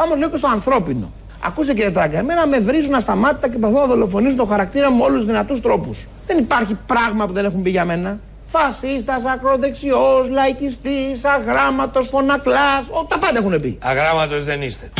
[0.00, 1.12] Πάμε λίγο στο ανθρώπινο.
[1.40, 5.04] Ακούστε κύριε Τράγκα, εμένα με βρίζουν ασταμάτητα και παθώ να δολοφονήσω το χαρακτήρα μου με
[5.04, 5.98] όλους τους δυνατούς τρόπους.
[6.26, 8.18] Δεν υπάρχει πράγμα που δεν έχουν πει για μένα.
[8.46, 12.84] Φασίστας, ακροδεξιός, λαϊκιστής, αγράμματος, φωνακλάς.
[13.08, 13.78] Τα πάντα έχουν πει.
[13.82, 14.90] Αγράμματος δεν είστε.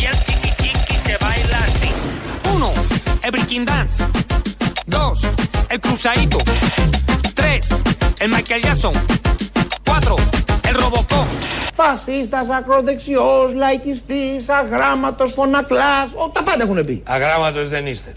[2.55, 2.71] Uno,
[3.25, 3.99] el breaking dance.
[4.97, 5.19] Dos,
[5.73, 6.39] el cruzadito.
[7.39, 7.63] Tres,
[8.23, 8.95] el Michael Jackson.
[9.89, 10.15] Cuatro,
[10.69, 11.29] el Robocop.
[11.75, 17.03] Φασίστας, ακροδεξιός, λαϊκιστής, αγράμματος, φωνακλάς, τα πάντα έχουν πει.
[17.07, 18.13] Αγράμματος δεν είστε.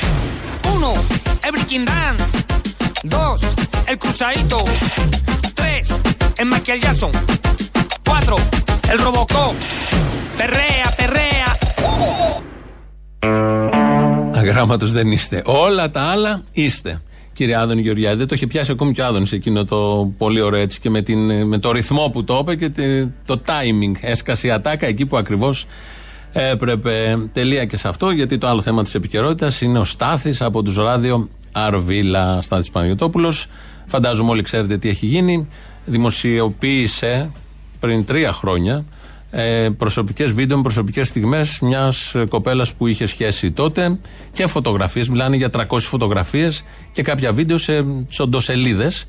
[0.74, 0.92] Uno,
[1.46, 2.32] el breaking dance.
[3.16, 3.40] Dos,
[3.90, 4.60] el cruzadito.
[5.60, 5.86] Tres,
[6.40, 7.12] es Michael Jackson.
[8.08, 8.36] Cuatro,
[8.92, 9.54] el Robocop.
[10.38, 11.58] Perrea, perrea.
[14.36, 15.42] Αγράμματος δεν είστε.
[15.46, 17.02] Όλα τα άλλα είστε.
[17.34, 20.62] Κύριε Άδωνη Γεωργιάδη, δεν το είχε πιάσει ακόμη και ο Άδωνης εκείνο το πολύ ωραίο
[20.62, 23.98] έτσι και με, την, με το ρυθμό που το είπε και τε- το timing.
[24.02, 25.66] Έσκασε η ατάκα εκεί που ακριβώς
[26.34, 27.20] έπρεπε.
[27.34, 30.76] Τελεία και σε αυτό, γιατί το άλλο θέμα της επικαιρότητας είναι ο Στάθης από τους
[30.76, 32.42] ράδιο Αρβίλα.
[32.42, 33.34] Στάθης Παναγιοτόπουλο.
[33.86, 35.48] Φαντάζομαι όλοι ξέρετε τι έχει γίνει.
[35.86, 37.32] Δημοσιοποίησε
[37.80, 38.86] πριν τρία χρόνια
[39.36, 44.00] ε, προσωπικές βίντεο με προσωπικές στιγμές μιας ε, κοπέλας που είχε σχέση τότε
[44.32, 49.08] και φωτογραφίες, μιλάνε για 300 φωτογραφίες και κάποια βίντεο σε τσοντοσελίδες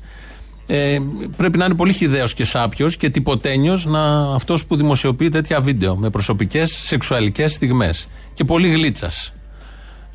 [0.67, 0.97] ε,
[1.37, 5.95] πρέπει να είναι πολύ χιδαίος και σάπιος και τυποτένιος να, αυτός που δημοσιοποιεί τέτοια βίντεο
[5.95, 9.33] με προσωπικές σεξουαλικές στιγμές και πολύ γλίτσας.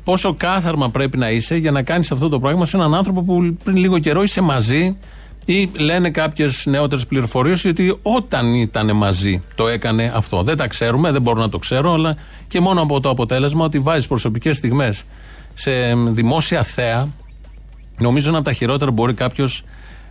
[0.03, 3.57] Πόσο κάθαρμα πρέπει να είσαι για να κάνεις αυτό το πράγμα σε έναν άνθρωπο που
[3.63, 4.97] πριν λίγο καιρό είσαι μαζί
[5.45, 10.43] ή λένε κάποιες νεότερες πληροφορίες ότι όταν ήταν μαζί το έκανε αυτό.
[10.43, 12.15] Δεν τα ξέρουμε, δεν μπορώ να το ξέρω, αλλά
[12.47, 15.03] και μόνο από το αποτέλεσμα ότι βάζει προσωπικές στιγμές
[15.53, 17.09] σε δημόσια θέα,
[17.97, 19.63] νομίζω είναι από τα χειρότερα που μπορεί κάποιος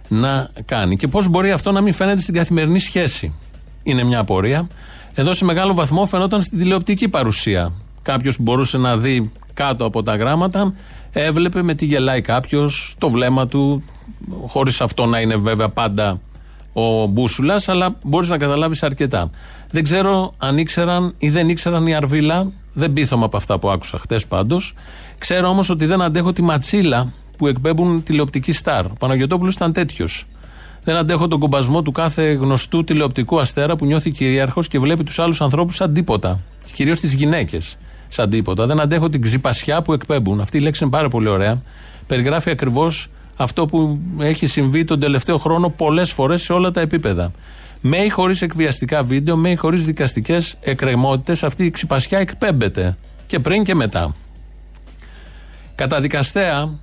[0.09, 0.97] να κάνει.
[0.97, 3.35] Και πώς μπορεί αυτό να μην φαίνεται στην καθημερινή σχέση.
[3.83, 4.69] Είναι μια απορία.
[5.15, 7.73] Εδώ σε μεγάλο βαθμό φαινόταν στην τηλεοπτική παρουσία.
[8.03, 10.75] Κάποιος που μπορούσε να δει κάτω από τα γράμματα,
[11.13, 13.83] έβλεπε με τι γελάει κάποιος, το βλέμμα του,
[14.47, 16.21] χωρίς αυτό να είναι βέβαια πάντα
[16.73, 19.31] ο μπούσουλας, αλλά μπορείς να καταλάβεις αρκετά.
[19.71, 23.99] Δεν ξέρω αν ήξεραν ή δεν ήξεραν οι Αρβίλα, δεν πείθομαι από αυτά που άκουσα
[23.99, 24.75] χτες πάντως.
[25.19, 28.85] Ξέρω όμως ότι δεν αντέχω τη ματσίλα που εκπέμπουν τηλεοπτική στάρ.
[28.85, 30.27] Ο Παναγιοτόπουλος ήταν τέτοιος.
[30.85, 35.19] Δεν αντέχω τον κομπασμό του κάθε γνωστού τηλεοπτικού αστέρα που νιώθει κυρίαρχος και βλέπει τους
[35.19, 36.41] άλλους ανθρώπους σαν τίποτα.
[36.73, 37.77] Κυρίως τις γυναίκες
[38.13, 38.67] σαν τίποτα.
[38.67, 40.41] Δεν αντέχω την ξυπασιά που εκπέμπουν.
[40.41, 41.63] Αυτή η λέξη είναι πάρα πολύ ωραία.
[42.07, 47.31] Περιγράφει ακριβώς αυτό που έχει συμβεί τον τελευταίο χρόνο πολλές φορές σε όλα τα επίπεδα.
[47.81, 52.97] Με ή χωρίς εκβιαστικά βίντεο, με ή χωρίς δικαστικές εκκρεμότητες, αυτή η ξυπασιά εκπέμπεται.
[53.27, 54.15] Και πριν και μετά.
[55.75, 56.79] Καταδικαστέα,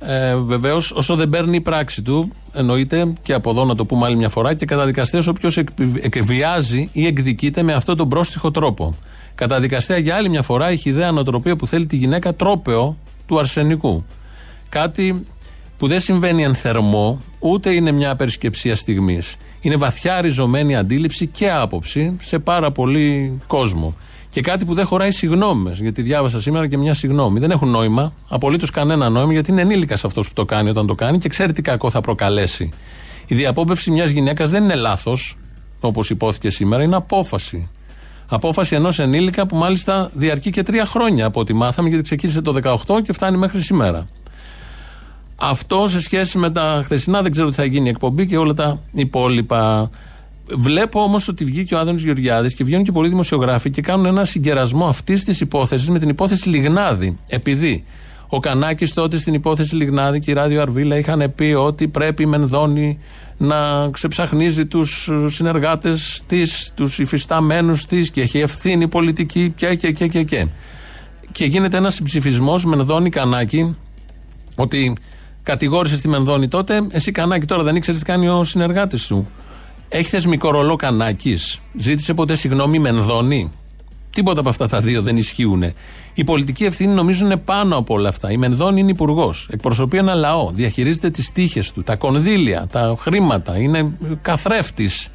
[0.00, 4.06] ε, βεβαίως, όσο δεν παίρνει η πράξη του, εννοείται και από εδώ να το πούμε
[4.06, 5.56] άλλη μια φορά, και καταδικαστέα όποιος
[6.00, 8.96] εκβιάζει ή εκδικείται με αυτόν τον πρόστιχο τρόπο.
[9.38, 12.96] Καταδικαστέα για άλλη μια φορά η ιδέα νοοτροπία που θέλει τη γυναίκα τρόπεο
[13.26, 14.04] του αρσενικού.
[14.68, 15.26] Κάτι
[15.76, 19.36] που δεν συμβαίνει εν θερμό, ούτε είναι μια απερισκεψία στιγμής.
[19.60, 23.96] Είναι βαθιά ριζωμένη αντίληψη και άποψη σε πάρα πολύ κόσμο.
[24.28, 25.70] Και κάτι που δεν χωράει συγγνώμε.
[25.74, 27.38] Γιατί διάβασα σήμερα και μια συγγνώμη.
[27.40, 30.94] Δεν έχουν νόημα, απολύτως κανένα νόημα, γιατί είναι ενήλικας αυτός που το κάνει όταν το
[30.94, 32.70] κάνει και ξέρει τι κακό θα προκαλέσει.
[33.26, 35.36] Η διαπόπευση μιας γυναίκας δεν είναι λάθος,
[35.80, 37.68] όπως υπόθηκε σήμερα, είναι απόφαση.
[38.30, 42.54] Απόφαση ενός ενήλικα που μάλιστα διαρκεί και τρία χρόνια από ό,τι μάθαμε, γιατί ξεκίνησε το
[42.86, 44.08] 18 και φτάνει μέχρι σήμερα.
[45.36, 48.54] Αυτό σε σχέση με τα χθεσινά, δεν ξέρω τι θα γίνει η εκπομπή και όλα
[48.54, 49.90] τα υπόλοιπα.
[50.56, 54.24] Βλέπω όμως ότι βγήκε ο Άδωνης Γεωργιάδης και βγαίνουν και πολλοί δημοσιογράφοι και κάνουν ένα
[54.24, 57.18] συγκερασμό αυτής της υπόθεσης με την υπόθεση Λιγνάδη.
[57.28, 57.84] Επειδή
[58.28, 62.26] ο Κανάκης τότε στην υπόθεση Λιγνάδη και η Ράδιο Αρβίλα είχαν πει ότι πρέπει η
[62.26, 62.98] Μενδώνη
[63.36, 70.08] να ξεψαχνίζει τους συνεργάτες της, τους υφισταμένους της και έχει ευθύνη πολιτική και και και
[70.08, 70.22] και.
[70.22, 70.46] Και,
[71.32, 73.76] και γίνεται ένας ψηφισμό Μενδώνη Κανάκη
[74.54, 74.96] ότι
[75.42, 79.28] κατηγόρησε τη Μενδώνη τότε, εσύ Κανάκη τώρα δεν ήξερες τι κάνει ο συνεργάτης σου.
[79.88, 81.60] Έχεις θεσμικό ρολό Κανάκης.
[81.76, 83.52] Ζήτησε ποτέ συγγνώμη Μενδώνη.
[84.10, 85.72] Τίποτα από αυτά τα δύο δεν ισχύουν.
[86.14, 88.30] Η πολιτική ευθύνη νομίζω είναι πάνω από όλα αυτά.
[88.30, 89.48] Η Μενδώνη είναι υπουργός.
[89.50, 90.50] Εκπροσωπεί ένα λαό.
[90.54, 93.58] Διαχειρίζεται τις τύχες του, τα κονδύλια, τα χρήματα.
[93.58, 93.92] Είναι
[94.22, 95.08] καθρέφτης.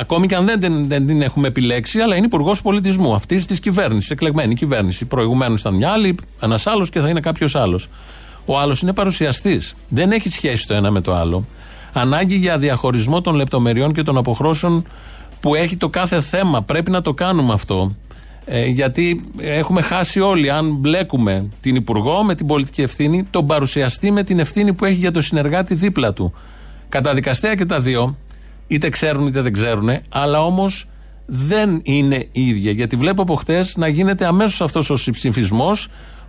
[0.00, 3.60] Ακόμη και αν δεν, δεν, δεν την έχουμε επιλέξει, αλλά είναι υπουργός πολιτισμού αυτής της
[3.60, 5.04] κυβέρνησης, εκλεγμένη κυβέρνηση.
[5.04, 7.88] Προηγουμένως ήταν μια άλλη, ένας άλλος και θα είναι κάποιος άλλος.
[8.44, 9.74] Ο άλλος είναι παρουσιαστής.
[9.88, 11.46] Δεν έχει σχέση το ένα με το άλλο.
[11.92, 14.84] Ανάγκη για διαχωρισμό των λεπτομεριών και των αποχρώσεων
[15.40, 16.62] που έχει το κάθε θέμα.
[16.62, 17.96] Πρέπει να το κάνουμε αυτό.
[18.44, 24.10] Ε, γιατί έχουμε χάσει όλοι, αν μπλέκουμε την Υπουργό με την πολιτική ευθύνη, τον παρουσιαστή
[24.10, 26.32] με την ευθύνη που έχει για το συνεργάτη δίπλα του.
[26.88, 28.16] Καταδικαστέα και τα δύο,
[28.66, 30.88] είτε ξέρουν είτε δεν ξέρουν, αλλά όμως
[31.26, 32.70] δεν είναι ίδια.
[32.70, 35.72] Γιατί βλέπω από χτες να γίνεται αμέσως αυτός ο ψηφισμό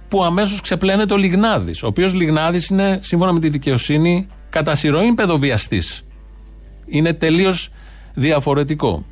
[0.08, 1.84] που αμέσως ξεπλένεται ο Λιγνάδης.
[1.84, 6.04] Ο οποίος Λιγνάδης είναι, σύμφωνα με τη δικαιοσύνη, κατά συρροή παιδοβιαστής.
[6.86, 7.70] Είναι τελείως
[8.20, 9.06] διαφορετικό.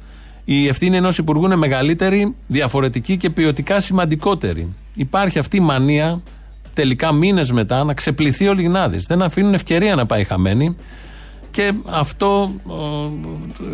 [0.46, 4.74] Η ευθύνη ενός υπουργού είναι μεγαλύτερη, διαφορετική και ποιοτικά σημαντικότερη.
[4.94, 6.22] Υπάρχει αυτή η μανία
[6.74, 9.06] τελικά μήνες μετά να ξεπληθεί ο Λιγνάδης.
[9.06, 10.76] Δεν αφήνουν ευκαιρία να πάει χαμένη.
[11.52, 12.74] Και αυτό ε,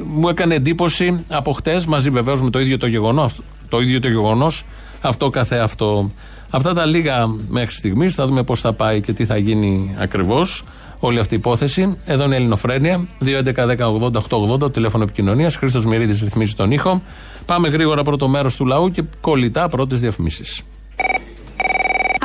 [0.06, 4.08] μου έκανε εντύπωση από χτες, μαζί βεβαίως με το ίδιο το γεγονός, το ίδιο το
[4.08, 4.65] γεγονός,
[5.02, 6.12] αυτό καθε αυτό.
[6.50, 8.15] Αυτά τα λίγα μέχρι στιγμής.
[8.15, 10.63] Θα δούμε πώς θα πάει και τι θα γίνει ακριβώς.
[11.06, 11.98] Όλη αυτή η υπόθεση.
[12.06, 13.08] Εδώ είναι η Ελληνοφρένεια.
[13.26, 15.56] 2.11.10.80.880 το τηλέφωνο επικοινωνίας.
[15.56, 17.02] Χρήστος Μυρίδης ρυθμίζει τον ήχο.
[17.46, 20.62] Πάμε γρήγορα πρώτο μέρος του λαού και κολλητά πρώτες διαφημίσεις.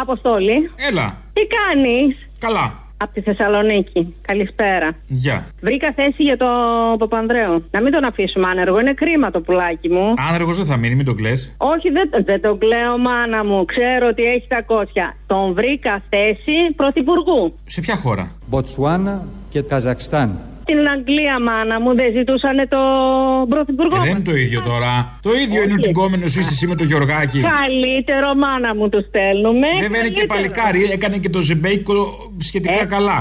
[0.01, 0.71] Αποστόλη.
[0.77, 1.17] Έλα.
[1.33, 2.88] Τι κάνεις; Καλά.
[3.01, 4.15] Από τη Θεσσαλονίκη.
[4.21, 4.91] Καλησπέρα.
[5.07, 5.47] Γεια.
[5.61, 7.63] Βρήκα θέση για τον Παπανδρέο.
[7.71, 8.81] Να μην τον αφήσουμε άνεργο.
[8.81, 10.13] Είναι κρίμα το πουλάκι μου.
[10.29, 11.33] Άνεργος δεν θα μείνει, μην τον κλε.
[11.57, 13.65] Όχι, δεν, δεν τον κλαίω, μάνα μου.
[13.65, 15.17] Ξέρω ότι έχει τα κόσια.
[15.27, 17.55] Τον βρήκα θέση πρωθυπουργού.
[17.67, 20.39] Σε ποια χώρα; Μποτσουάνα και Καζακστάν.
[20.71, 22.85] Στην Αγγλία, μάνα μου, δεν ζητούσαν τον
[23.53, 23.97] πρωθυπουργό.
[23.97, 24.09] Ε, δεν μας.
[24.09, 25.19] είναι το ίδιο τώρα.
[25.23, 27.41] Το ίδιο είναι ότι γκόμενο είσαι εσύ με το Γιωργάκη.
[27.41, 29.69] Καλύτερο, μάνα μου, τους στέλνουμε.
[29.81, 31.95] Βέβαια είναι και παλικάρι, έκανε και το ζεμπέικο
[32.39, 33.19] σχετικά καλά.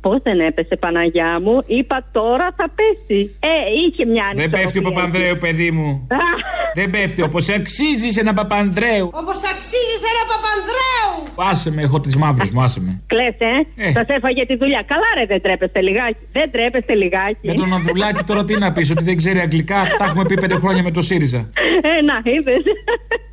[0.00, 1.62] Πώς δεν έπεσε, Παναγιά μου.
[1.66, 3.20] Είπα τώρα θα πέσει.
[3.40, 4.88] Ε, είχε μια Δεν ανισορροπία πέφτει ο εκεί.
[4.88, 6.06] Παπανδρέου, παιδί μου.
[6.78, 9.06] Δεν πέφτει όπως αξίζει ένα Παπανδρέου.
[9.22, 11.14] Όπως αξίζει ένα Παπανδρέου!
[11.50, 13.02] Άσε με, έχω τις μαύρες μου, άσε με.
[13.06, 13.54] Κλαις, ε.
[13.86, 13.92] Ε.
[13.92, 14.82] Σας έφαγε τη δουλειά.
[14.86, 16.22] Καλά, ρε, δεν τρέπεστε λιγάκι.
[16.32, 17.36] Δεν τρέπεστε λιγάκι.
[17.46, 19.82] Με τον Ανδρουλάκη τώρα τι να πεις, ότι δεν ξέρει αγγλικά.
[19.98, 21.38] Τα έχουμε πει πέντε χρόνια με το ΣΥΡΙΖΑ.
[21.82, 22.62] Ε, να, είδες.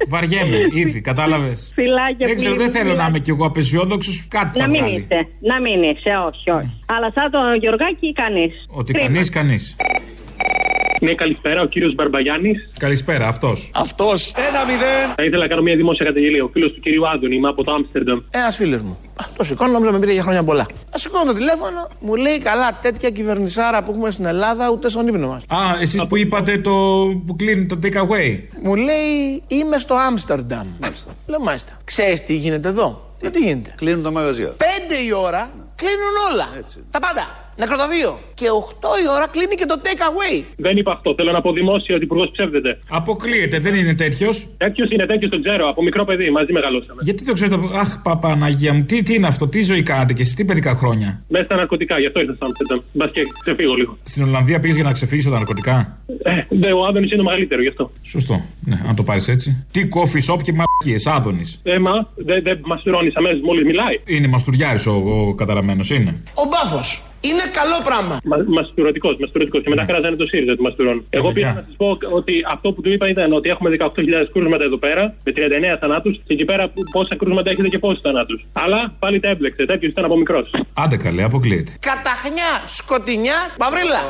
[0.07, 1.71] Βαριέμαι, ήδη, κατάλαβες.
[1.75, 3.03] Φιλάκια, Δεν ξέρω, φίλοι, δεν θέλω φιλάκια.
[3.03, 4.27] να είμαι κι εγώ απεσιόδοξος.
[4.29, 4.95] Κάτι Να θα μην βγάλει.
[4.97, 5.27] είσαι.
[5.39, 6.81] Να μην είσαι, όχι, όχι.
[6.85, 8.53] Αλλά σαν τον Γιωργάκη, κανείς.
[8.67, 9.75] Ότι κανείς, κανείς.
[11.01, 12.69] Ναι, καλησπέρα, ο κύριος Μπαρμπαγιάννης.
[12.79, 13.71] Καλησπέρα, αυτός.
[13.73, 14.33] Αυτός.
[14.49, 15.13] Ένα μηδέν.
[15.15, 16.43] Θα ήθελα να κάνω μια δημόσια καταγγελία.
[16.43, 18.19] Ο φίλος του κυρίου Άντωνη, είμαι από το Άμστερνταμ.
[18.29, 18.97] Ένα φίλο μου.
[19.15, 20.61] Α, Το σηκώνω, νόμιζα με πήρε για χρόνια πολλά.
[20.61, 25.07] Α σηκώνω το τηλέφωνο, μου λέει καλά τέτοια κυβερνησάρα που έχουμε στην Ελλάδα, ούτε στον
[25.07, 25.43] ύπνο μας.
[25.47, 26.71] Α, εσείς που είπατε το
[27.25, 28.39] που κλείνει το take away.
[28.61, 30.67] Μου λέει είμαι στο Άμστερνταμ.
[31.27, 31.71] Λέω μάλιστα.
[31.83, 34.47] Ξέρεις τι γίνεται εδώ; Τι, τι γίνεται; Κλείνουν τα μαγαζιά.
[34.47, 36.47] Πέντε η ώρα κλείνουν όλα.
[36.91, 37.42] Τα πάντα.
[37.57, 38.19] Νεκροταφείο.
[38.33, 40.43] Και 8 η ώρα κλείνει και το take away.
[40.57, 41.13] Δεν είπα αυτό.
[41.17, 42.79] Θέλω να πω δημόσια ότι ο υπουργός ψεύδεται.
[42.89, 44.47] Αποκλείεται, δεν είναι τέτοιος.
[44.57, 45.69] Τέτοιος είναι τέτοιος, τον ξέρω.
[45.69, 47.01] Από μικρό παιδί, μαζί μεγαλώσαμε.
[47.03, 47.57] Γιατί το ξέρετε.
[47.75, 51.21] Αχ, Παπαναγία μου, τι, τι είναι αυτό, τι ζωή κάνατε και εσείς, τι παιδικά χρόνια;
[51.27, 52.79] Μέσα στα ναρκωτικά, γι' αυτό ήρθα στο Άμστερνταμ.
[52.93, 53.97] Μπας και ξεφύγω λίγο.
[54.03, 57.23] Στην Ολλανδία πήγες για να ξεφύγεις από τα ναρκωτικά; Ε, δε, ο Άδωνης είναι το
[57.23, 57.91] μεγαλύτερος, γι' αυτό.
[58.01, 58.41] Σωστό.
[58.65, 59.65] Ναι, αν το πάρεις έτσι.
[59.71, 61.59] Τι coffee shop και μαλακίες, άδωνης.
[61.63, 63.99] Ε, μα δεν δε μα τυρώνει αμέσως μόλις μιλάει.
[64.05, 66.21] Είναι μαστουριάρης ο, ο καταραμένος, είναι.
[66.33, 67.01] Ο μπάφος.
[67.29, 68.15] Είναι καλό πράγμα.
[68.57, 69.59] Μαστουρωτικό, μαστουρωτικό.
[69.59, 71.05] Και μετά κράζανε το ΣΥΡΙΖΑ του μαστουρών.
[71.09, 71.33] Εγώ Παιδιά.
[71.49, 74.77] πήρα να σας πω ότι αυτό που του είπα ήταν ότι έχουμε 18.000 κρούσματα εδώ
[74.77, 78.45] πέρα, με 39 θανάτους, και εκεί πέρα που- πόσα κρούσματα έχετε και πόσους θανάτους.
[78.53, 79.65] Αλλά πάλι τα έμπλεξε.
[79.65, 80.53] Τέτοιο ήταν από μικρός.
[80.73, 81.71] Άντε καλέ, αποκλείεται.
[81.79, 84.01] Καταχνιά, σκοτεινιά, μαυρίλα.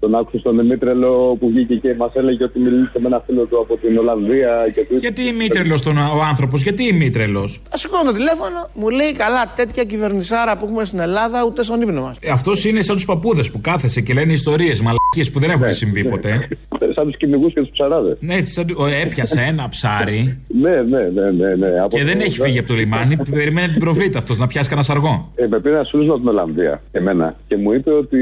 [0.00, 3.58] Τον άκουσα στον Δημήτρελο που βγήκε και μας έλεγε ότι μιλούσε με ένα φίλο του
[3.60, 4.96] από την Ολλανδία και του.
[4.96, 7.40] Γιατί ημίτρελο τον ο άνθρωπος, γιατί ημίτρελο.
[7.42, 11.80] Α σηκώνω το τηλέφωνο, μου λέει καλά τέτοια κυβερνησάρα που έχουμε στην Ελλάδα, ούτε στον
[11.80, 12.16] ύπνο μας.
[12.32, 16.04] Αυτός είναι σαν τους παππούδες που κάθεσαι και λένε ιστορίες μαλακίες που δεν έχουν συμβεί
[16.04, 16.48] ποτέ.
[16.94, 18.16] Σαν τους κυνηγούς και τους ψαράδες.
[18.20, 18.66] Ναι, έτσι, σαν...
[18.76, 21.54] ο, έπιασε ένα ψάρι Ναι, ναι, ναι, ναι.
[21.54, 21.78] ναι.
[21.80, 23.16] Από και το- δεν έχει φύγει από το λιμάνι.
[23.30, 25.32] Περιμένει την προβλήτα αυτός να πιάσει κανένα αργό.
[25.34, 28.18] Ε, με πήρε ένα φίλο από την Ολλανδία, εμένα, και μου είπε ότι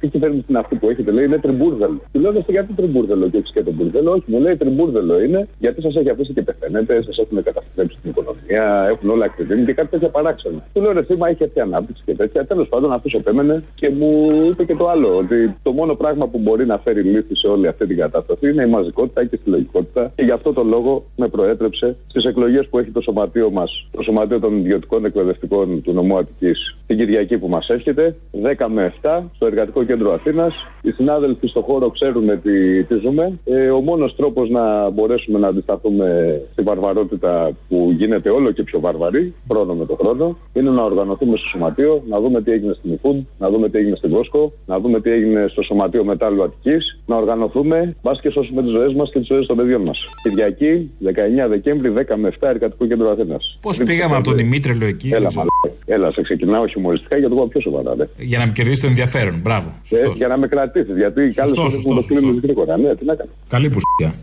[0.00, 2.00] τι κυβέρνηση είναι αυτή που έχετε, λέει, είναι τριμπούρδελο.
[2.12, 4.10] Του λέω, «Δώστε, γιατί τριμπούρδελο και έχεις και τον μπουρδέλο.
[4.10, 8.10] Όχι, μου λέει, τριμπούρδελο είναι, γιατί σας έχει αφήσει και πεθαίνετε, σας έχουν καταστρέψει την
[8.10, 10.66] οικονομία, έχουν όλα ακριβή και κάτι τέτοια παράξενα.
[10.72, 12.46] Του λέω, ρε θύμα, έχει έρθει ανάπτυξη και τέτοια.
[12.46, 16.38] Τέλος πάντων, αυτός επέμενε και μου είπε και το άλλο, ότι το μόνο πράγμα που
[16.38, 20.12] μπορεί να φέρει λύθη σε όλη αυτή την κατάσταση είναι η μαζικότητα και η συλλογικότητα.
[20.14, 24.02] Και γι' αυτό το λόγο με προέτρεψε στις εκλογές που έχει το σωματείο μας, το
[24.02, 29.22] Σωματείο των Ιδιωτικών Εκπαιδευτικών του νομού Αττικής, την Κυριακή που μας έρχεται, 10 με 7,
[29.34, 30.54] στο Εργατικό Κέντρο Αθήνας.
[30.82, 33.38] Οι συνάδελφοι στο χώρο ξέρουν τι, τι ζούμε.
[33.44, 36.06] Ε, ο μόνος τρόπος να μπορέσουμε να αντισταθούμε
[36.52, 41.36] στη βαρβαρότητα που γίνεται όλο και πιο βαρβαρή, χρόνο με το χρόνο, είναι να οργανωθούμε
[41.36, 44.80] στο Σωματείο, να δούμε τι έγινε στην ΙΦΟΥΝ, να δούμε τι έγινε στην Κόσκο, να
[44.80, 49.10] δούμε τι έγινε στο Σωματείο Μετάλλου Αττικής, να οργανωθούμε, μπας και σώσουμε τις ζωές μας
[49.12, 49.98] και τις ζωές των παιδιών μας.
[50.22, 53.58] Κυριακή, 19 Δεκέμβρη, 10 με 7, Εργατικό Κέντρο Αθήνας.
[53.60, 55.08] Πώς πήγαμε από τον Δημήτρελο εκεί.
[55.08, 55.40] Έλα, δεν ξέρω.
[55.40, 55.57] μαλάκα.
[55.84, 57.94] Έλα, σε ξεκινάω χιουμοριστικά για το πω πιο σοβαρά.
[57.94, 58.08] Ρε.
[58.16, 59.38] Για να με κερδίσει το ενδιαφέρον.
[59.42, 59.72] Μπράβο.
[59.90, 62.20] Ε, για να με κρατήσεις, γιατί κάλεσε Σωστός, που σωστός, το σωστός.
[62.20, 62.76] κλείνει γρήγορα.
[62.78, 63.30] Ναι, τι να κάνω.
[63.48, 64.14] Καλή πουστιά.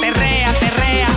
[0.00, 1.08] Perrea, perrea.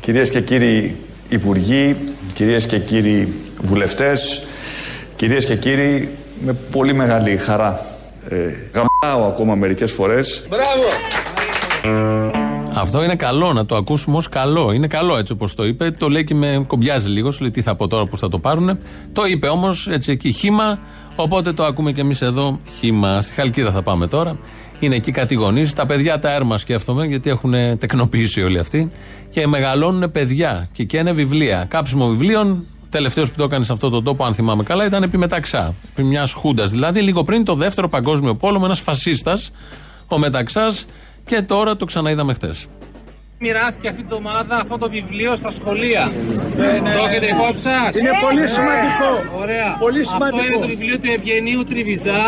[0.00, 0.94] Κυρίες και κύριοι
[1.28, 1.96] Υπουργοί,
[2.34, 3.28] κυρίες και κύριοι
[3.62, 4.46] Βουλευτές,
[5.16, 6.08] κυρίες και κύριοι,
[6.44, 7.80] με πολύ μεγάλη χαρά
[8.28, 8.36] ε,
[8.72, 10.48] γαμάω ακόμα μερικές φορές.
[12.76, 14.72] Αυτό είναι καλό να το ακούσουμε ως καλό.
[14.72, 15.90] Είναι καλό έτσι όπως το είπε.
[15.90, 17.30] Το λέει και με κομπιάζει λίγο.
[17.30, 18.78] Σου λέει τι θα πω τώρα, πώς θα το πάρουν.
[19.12, 20.78] Το είπε όμως έτσι εκεί χήμα.
[21.16, 23.22] Οπότε το ακούμε και εμείς εδώ χήμα.
[23.22, 24.38] Στη Χαλκίδα θα πάμε τώρα.
[24.80, 25.70] Είναι εκεί κάτι γονεί.
[25.70, 28.90] Τα παιδιά τα έρμα σκέφτομαι γιατί έχουν τεκνοποιήσει όλοι αυτοί.
[29.28, 31.66] Και μεγαλώνουν παιδιά και καίνε βιβλία.
[31.68, 35.18] Κάψιμο βιβλίων τελευταίος που το έκανες σε αυτόν τον τόπο, αν θυμάμαι καλά, ήταν επί
[35.18, 35.74] Μεταξά.
[35.90, 36.70] Επί μιας Χούντας.
[36.70, 39.50] Δηλαδή, λίγο πριν το δεύτερο παγκόσμιο πόλεμο, ένας φασίστας,
[40.08, 40.86] ο Μεταξάς,
[41.24, 42.66] και τώρα το ξαναείδαμε χθες.
[43.46, 46.02] Μοιράστηκε αυτή την εβδομάδα αυτό το βιβλίο στα σχολεία.
[46.96, 49.10] Το έχετε υπόψη σας; Είναι πολύ σημαντικό.
[49.42, 49.68] Ωραία.
[49.84, 50.44] Πολύ Αυτό σημαντικό.
[50.44, 52.22] είναι το βιβλίο του Ευγενίου Τριβιζά,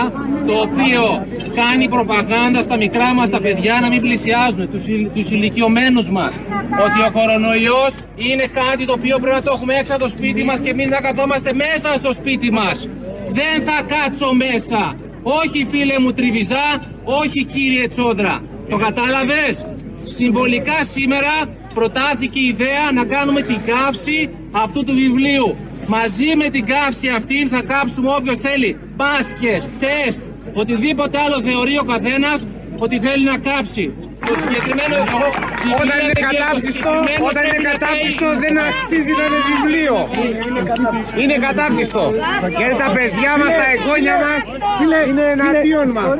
[0.47, 1.03] το οποίο
[1.61, 6.33] κάνει προπαγάνδα στα μικρά μας τα παιδιά να μην πλησιάζουν, τους τους ηλικιωμένους μας.
[6.85, 10.45] Ότι ο κορονοϊός είναι κάτι το οποίο πρέπει να το έχουμε έξω από το σπίτι
[10.45, 12.89] μας και εμείς να καθόμαστε μέσα στο σπίτι μας.
[13.39, 14.95] Δεν θα κάτσω μέσα.
[15.23, 16.67] Όχι φίλε μου Τριβιζά,
[17.05, 18.43] όχι κύριε Τσόδρα.
[18.71, 19.55] Το κατάλαβες;
[20.09, 21.33] Συμβολικά σήμερα
[21.75, 25.57] προτάθηκε η ιδέα να κάνουμε την καύση αυτού του βιβλίου.
[25.87, 30.21] Μαζί με την καύση αυτή θα κάψουμε όποιος θέλει μπάσκες, τεστ,
[30.53, 32.47] οτιδήποτε άλλο θεωρεί ο καθένας
[32.79, 33.95] ότι θέλει να κάψει.
[34.27, 34.97] Το συγκεκριμένο
[35.83, 36.93] Όταν είναι κατάπτυστο,
[37.29, 39.97] όταν είναι κατάπτυστο δεν αξίζει να είναι βιβλίο.
[41.23, 42.03] Είναι κατάπτυστο.
[42.59, 44.43] Γιατί τα παιδιά μας, τα εγγόνια μας
[45.09, 46.17] είναι εναντίον μας.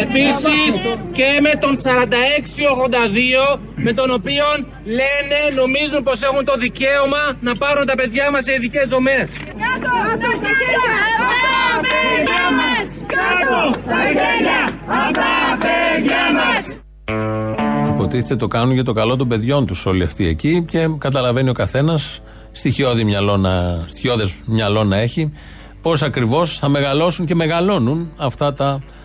[0.00, 0.72] Επίσης
[1.12, 1.78] και με τον
[3.54, 4.44] 4682 με τον οποίο
[4.84, 9.30] λένε, νομίζουν πως έχουν το δικαίωμα να πάρουν τα παιδιά μας σε ειδικές δομές.
[17.88, 21.52] Υποτίθεται το κάνουν για το καλό των παιδιών τους όλοι αυτοί εκεί και καταλαβαίνει ο
[21.52, 25.32] καθένας στοιχειώδη μυαλό να, στοιχειώδες μυαλό να έχει
[25.82, 29.02] πώς ακριβώς θα μεγαλώσουν και μεγαλώνουν αυτά τα παιδιά.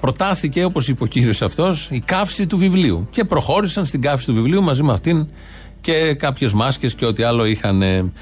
[0.00, 3.08] Προτάθηκε, όπως είπε ο κύριος αυτός, η καύση του βιβλίου.
[3.10, 5.26] Και προχώρησαν στην καύση του βιβλίου μαζί με αυτήν
[5.80, 7.82] και κάποιες μάσκες και ό,τι άλλο είχαν.
[7.82, 8.12] ε,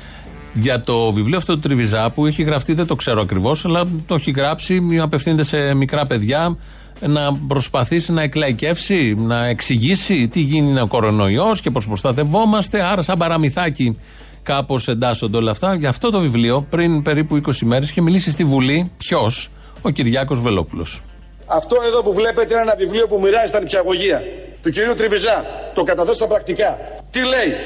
[0.55, 4.15] Για το βιβλίο αυτό του Τριβιζά που έχει γραφτεί, δεν το ξέρω ακριβώς, αλλά το
[4.15, 6.57] έχει γράψει, απευθύνεται σε μικρά παιδιά
[7.01, 12.83] να προσπαθήσει να εκλαϊκεύσει, να εξηγήσει τι γίνει ο κορονοϊός και πώς προστατευόμαστε.
[12.85, 13.99] Άρα, σαν παραμυθάκι,
[14.43, 15.75] κάπως εντάσσονται όλα αυτά.
[15.75, 18.91] Γι' αυτό το βιβλίο, πριν περίπου 20 μέρες, είχε μιλήσει στη Βουλή.
[18.97, 19.49] Ποιος,
[19.83, 21.03] ο Κυριάκος Βελόπουλος.
[21.47, 24.23] Αυτό εδώ που βλέπετε είναι ένα βιβλίο που μοιράζει στα νηπιαγωγεία
[24.63, 25.45] του κυρίου Τριβιζά.
[25.75, 26.79] Το καταθέτω στα πρακτικά.
[27.11, 27.57] Τι λέει,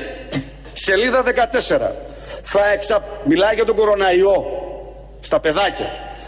[0.73, 1.27] σελίδα 14.
[2.43, 3.05] Θα εξα...
[3.25, 4.45] Μιλάει για τον κοροναϊό
[5.21, 5.87] στα παιδάκια.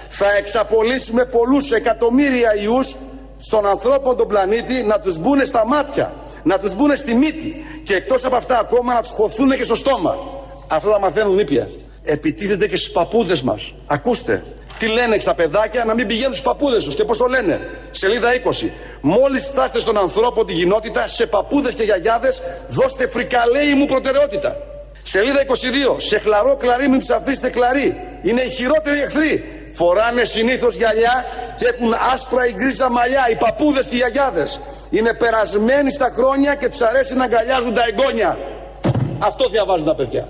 [0.08, 2.96] Θα εξαπολύσουμε πολλούς εκατομμύρια ιούς
[3.38, 7.94] στον ανθρώπο τον πλανήτη να τους μπουν στα μάτια, να τους μπουν στη μύτη και
[7.94, 10.18] εκτός από αυτά ακόμα να τους χωθούν και στο στόμα.
[10.68, 11.68] Αυτά τα μαθαίνουν νήπια.
[12.02, 13.74] Επιτίθεται και στους παππούδες μας.
[13.86, 14.44] Ακούστε,
[14.80, 18.28] τι λένε στα παιδάκια να μην πηγαίνουν στους παππούδες τους και πώς το λένε; Σελίδα
[18.32, 18.70] 20.
[19.00, 24.56] Μόλις φτάσετε στον ανθρώπο την κοινότητα σε παππούδες και γιαγιάδες δώστε φρικαλέη μου προτεραιότητα.
[25.02, 25.96] Σελίδα 22.
[25.96, 27.96] Σε χλαρό κλαρί μην τους αφήσετε κλαρί.
[28.22, 29.44] Είναι οι χειρότεροι εχθροί.
[29.72, 31.24] Φοράνε συνήθως γυαλιά
[31.56, 33.30] και έχουν άσπρα ή γκρίζα μαλλιά.
[33.30, 34.60] Οι παππούδες και οι γιαγιάδες.
[34.90, 38.38] Είναι περασμένοι στα χρόνια και τους αρέσει να αγκαλιάζουν τα εγγόνια.
[39.18, 40.28] Αυτό διαβάζουν τα παιδιά.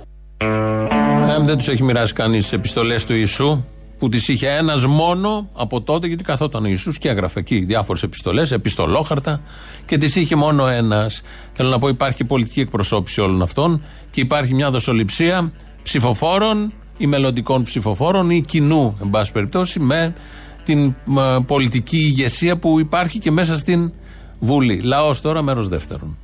[1.31, 3.65] Ε, δεν τους έχει μοιράσει κανείς τις επιστολές του Ιησού,
[4.01, 8.03] που τις είχε ένας μόνο από τότε, γιατί καθόταν ο Ιησούς και έγραφε εκεί διάφορες
[8.03, 9.41] επιστολές, επιστολόχαρτα,
[9.87, 11.23] και τις είχε μόνο ένας.
[11.53, 17.63] Θέλω να πω, υπάρχει πολιτική εκπροσώπηση όλων αυτών και υπάρχει μια δοσοληψία ψηφοφόρων ή μελλοντικών
[17.63, 20.15] ψηφοφόρων ή κοινού, εν πάση περιπτώσει, με
[20.65, 23.93] την ε, πολιτική ηγεσία που υπάρχει και μέσα στην
[24.39, 24.81] Βουλή.
[24.81, 26.19] Λαός τώρα, μέρος δεύτερον.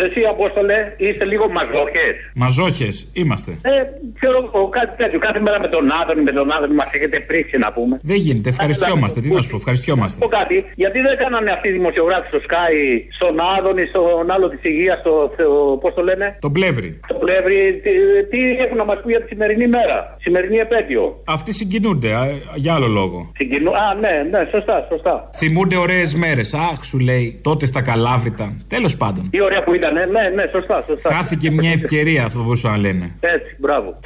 [0.00, 2.14] Ρε εσύ Απόστολε, είστε λίγο μαζόχες.
[2.42, 3.50] Μαζόχες, είμαστε.
[3.72, 3.74] Ε,
[4.18, 5.18] ξέρω εγώ κάτι τέτοιο.
[5.26, 7.94] Κάθε μέρα με τον Άδωνη, με τον Άδωνη μας έχετε πρίξει να πούμε.
[8.12, 9.18] Δεν γίνεται, ευχαριστιόμαστε.
[9.20, 10.18] Τι να σου πω, ευχαριστιόμαστε.
[10.24, 12.74] Πω κάτι, γιατί δεν κάνανε αυτοί οι δημοσιογράφοι στο Sky,
[13.18, 15.44] στον Άδωνη, στον άλλο της υγείας, στο, στο
[15.82, 16.90] πώς το λένε; Τον πλεύρη.
[17.12, 17.90] Το πλεύρη, τι,
[18.30, 21.02] τι έχουν να μας πει για τη σημερινή μέρα, σημερινή επέτειο;
[21.36, 22.22] Αυτοί συγκινούνται, α,
[22.54, 23.18] για άλλο λόγο.
[23.36, 23.70] Συγκινού...
[23.70, 25.14] Α, ναι, ναι, σωστά, σωστά.
[25.36, 26.54] Θυμούνται ωραίες μέρες.
[26.54, 28.46] Αχ, σου λέει, τότε στα καλάβρητα.
[28.74, 29.30] Τέλος πάντων.
[29.30, 31.14] Τι ωραία που ήταν, ναι, ναι, σωστά, σωστά.
[31.14, 33.14] Χάθηκε μια ευκαιρία, θα μπορούσαν να λένε.
[33.20, 34.00] Έτσι, μπράβο.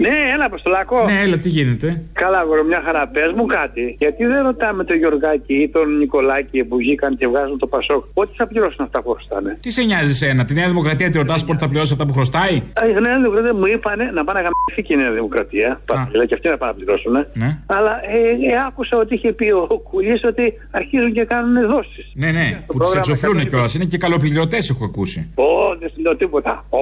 [0.00, 1.04] Ναι, έλα, Αποστολάκο.
[1.04, 3.08] Ναι, έλα, τι γίνεται; Καλά, αγόρι, μια χαρά.
[3.08, 3.96] Πες μου κάτι.
[3.98, 8.32] Γιατί δεν ρωτάμε τον Γιωργάκη ή τον Νικολάκη που βγήκαν και βγάζουν το Πασόκ, πότε
[8.36, 11.58] θα πληρώσουν αυτά που χρωστάνε; Τι σε νοιάζει εσένα, τη Νέα Δημοκρατία τη ρωτάς πότε
[11.58, 14.82] θα πληρώσει αυτά που χρωστάει; Α, Η Νέα Δημοκρατία μου είπανε να πάνε να γαμηθεί
[14.86, 15.80] και η Νέα Δημοκρατία.
[16.10, 17.12] Δηλαδή και αυτοί να πάνε να πληρώσουν.
[17.32, 17.58] Ναι.
[17.66, 22.12] Αλλά ε, ε, άκουσα ότι είχε πει ο Κουλή ότι αρχίζουν και κάνουν δόσεις.
[22.14, 23.48] Ναι, ναι, που του πρόγραμμα εξοφλούν κατέβηκε.
[23.48, 23.74] κιόλας.
[23.74, 25.30] Είναι και καλοπληρωτές, έχω ακούσει.
[25.34, 26.64] Ω, δεν συνδέω τίποτα.
[26.68, 26.78] Ω,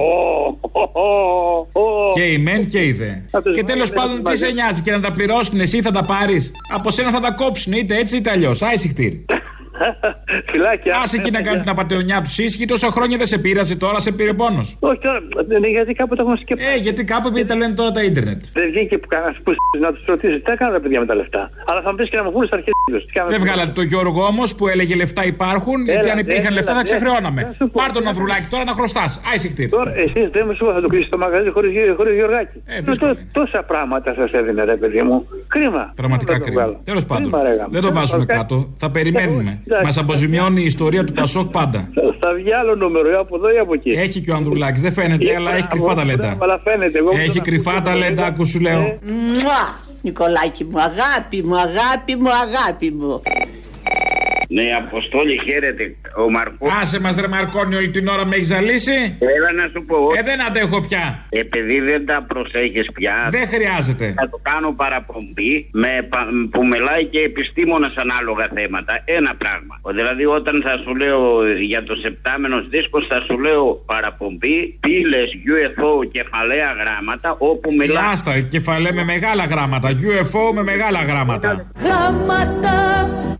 [0.61, 2.09] ω, ω, ω.
[2.13, 3.08] Και η μεν και η δε.
[3.43, 4.45] Τους Και τέλος βάλουν πάντων, τι μαζί.
[4.45, 6.51] σε νοιάζει και να τα πληρώσουν εσύ θα τα πάρεις.
[6.73, 8.61] Από σένα θα τα κόψουν είτε έτσι είτε αλλιώς.
[8.61, 9.25] Άι συχτήρι.
[10.51, 10.95] Φυλάκια.
[10.95, 14.11] Α εκεί να κάνουν την απαταιωνιά του ίσχυ, τόσα χρόνια δεν σε πείρασε, τώρα σε
[14.11, 14.77] πήρε πόνος.
[14.79, 16.63] Όχι τώρα, δεν είναι γιατί κάπου το έχουμε σκεφτεί.
[16.65, 18.41] Ε, γιατί κάπου επειδή τα λένε τώρα τα ίντερνετ.
[18.53, 21.49] Δεν βγήκε που κανένας που να τους ρωτήσει τι έκανα τα παιδιά με τα λεφτά.
[21.65, 22.73] Αλλά θα μου πεις και να μου πούνε στα αρχαία
[23.25, 23.29] του.
[23.29, 26.79] Δεν βγάλατε το Γιώργο όμως που έλεγε λεφτά υπάρχουν, γιατί αν υπήρχαν έλα, λεφτά θα
[26.79, 26.83] έλα.
[26.83, 27.41] ξεχρεώναμε.
[27.41, 27.81] Να σου πω.
[27.81, 29.21] Πάρ τον Ανδρουλάκη τώρα να χρωστάς.
[29.31, 29.69] Άισε χτύπη.
[29.69, 31.71] Τώρα εσείς δεν με σου θα το κλείσεις το μαγαζί χωρίς
[32.15, 32.57] Γιωργάκη.
[32.65, 35.27] Ε, Ε, τό- τόσα πράγματα σας έδινε ρε παιδί μου.
[35.49, 35.91] Κρίμα.
[35.95, 36.61] Πραγματικά Δεν το κρίμα.
[36.61, 36.79] βγάλω.
[36.83, 37.31] Τέλος πάντων.
[37.31, 37.69] Κρίμα, ρε, γάμο.
[37.71, 38.67] Δεν το βάζουμε Ε, κάτω.
[38.77, 39.61] Θα περιμένουμε.
[39.65, 39.85] εντάξει.
[39.85, 41.89] Μας αποζημιώνει η ιστορία του Πασόκ πάντα.
[42.19, 43.89] Θα βγει άλλο νούμερο ή από εδώ ή από εκεί.
[43.89, 46.37] Έχει και ο Ανδρουλάκης, δεν φαίνεται, αλλά έχει κρυφά ταλέντα.
[46.41, 46.97] Αλλά φαίνεται.
[46.97, 48.79] Εγώ Έχει που κρυφά τον ταλέντα, άκου σου λέω.
[48.81, 49.87] Μουα!
[50.01, 53.21] Νικολάκη μου, αγάπη μου, αγάπη μου, αγάπη μου.
[54.57, 55.83] Ναι, Αποστόλη, χαίρετε.
[56.23, 56.67] Ο Μαρκό.
[56.81, 58.97] Άσε μας ρε Μαρκόνι όλη την ώρα με έχεις ζαλίσει.
[59.37, 59.97] Έλα να σου πω.
[60.19, 61.05] Ε, δεν αντέχω πια.
[61.29, 63.15] Επειδή δεν τα προσέχεις πια.
[63.37, 64.05] Δεν χρειάζεται.
[64.19, 68.93] Θα το κάνω παραπομπή με, πα- που μιλάει και επιστήμονας ανάλογα θέματα.
[69.17, 69.73] Ένα πράγμα.
[69.81, 71.21] Ο- Δηλαδή, όταν θα σου λέω
[71.71, 78.03] για το σεπτάμενος δίσκος, θα σου λέω παραπομπή, πύλες, UFO, κεφαλαία γράμματα, όπου μιλάει.
[78.13, 79.87] Άστα, κεφαλέ με μεγάλα γράμματα.
[80.09, 81.49] UFO με μεγάλα γράμματα.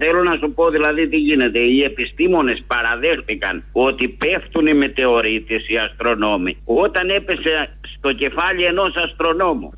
[0.04, 1.60] Θέλω να σου πω δηλαδή τι γίνεται.
[1.60, 9.70] Οι επιστήμονες παραδέχτηκαν ότι πέφτουν οι μετεωρίτες οι αστρονόμοι όταν έπεσε στο κεφάλι ενός αστρονόμου.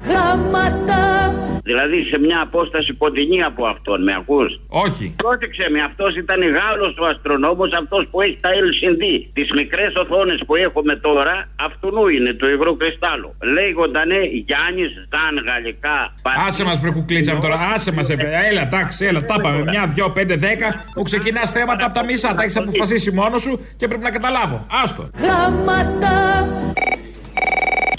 [1.63, 5.15] Δηλαδή σε μια απόσταση κοντινή από αυτόν, με ακούς; Όχι.
[5.23, 9.03] Πρόσεξε με, αυτός ήταν Γάλλος ο αστρονόμος, αυτός που έχει τα LCD.
[9.33, 11.35] Τις μικρές οθόνες που έχουμε τώρα,
[11.67, 13.35] αυτού είναι το υγρό κρυστάλλο.
[13.55, 14.17] Λέγοντανε
[14.47, 15.99] Γιάννης Ζαν γαλλικά.
[16.47, 18.09] Άσε μας βρε κουκλίτσα μου τώρα, άσε μας.
[18.49, 19.63] Έλα, εντάξει, έλα, τα πάμε.
[19.63, 20.67] Μια, δυο, πέντε, δέκα.
[20.95, 22.35] Μου ξεκινάς θέματα από τα μισά.
[22.35, 24.65] Τα έχεις αποφασίσει μόνος σου και πρέπει να καταλάβω.
[24.83, 25.09] Άστο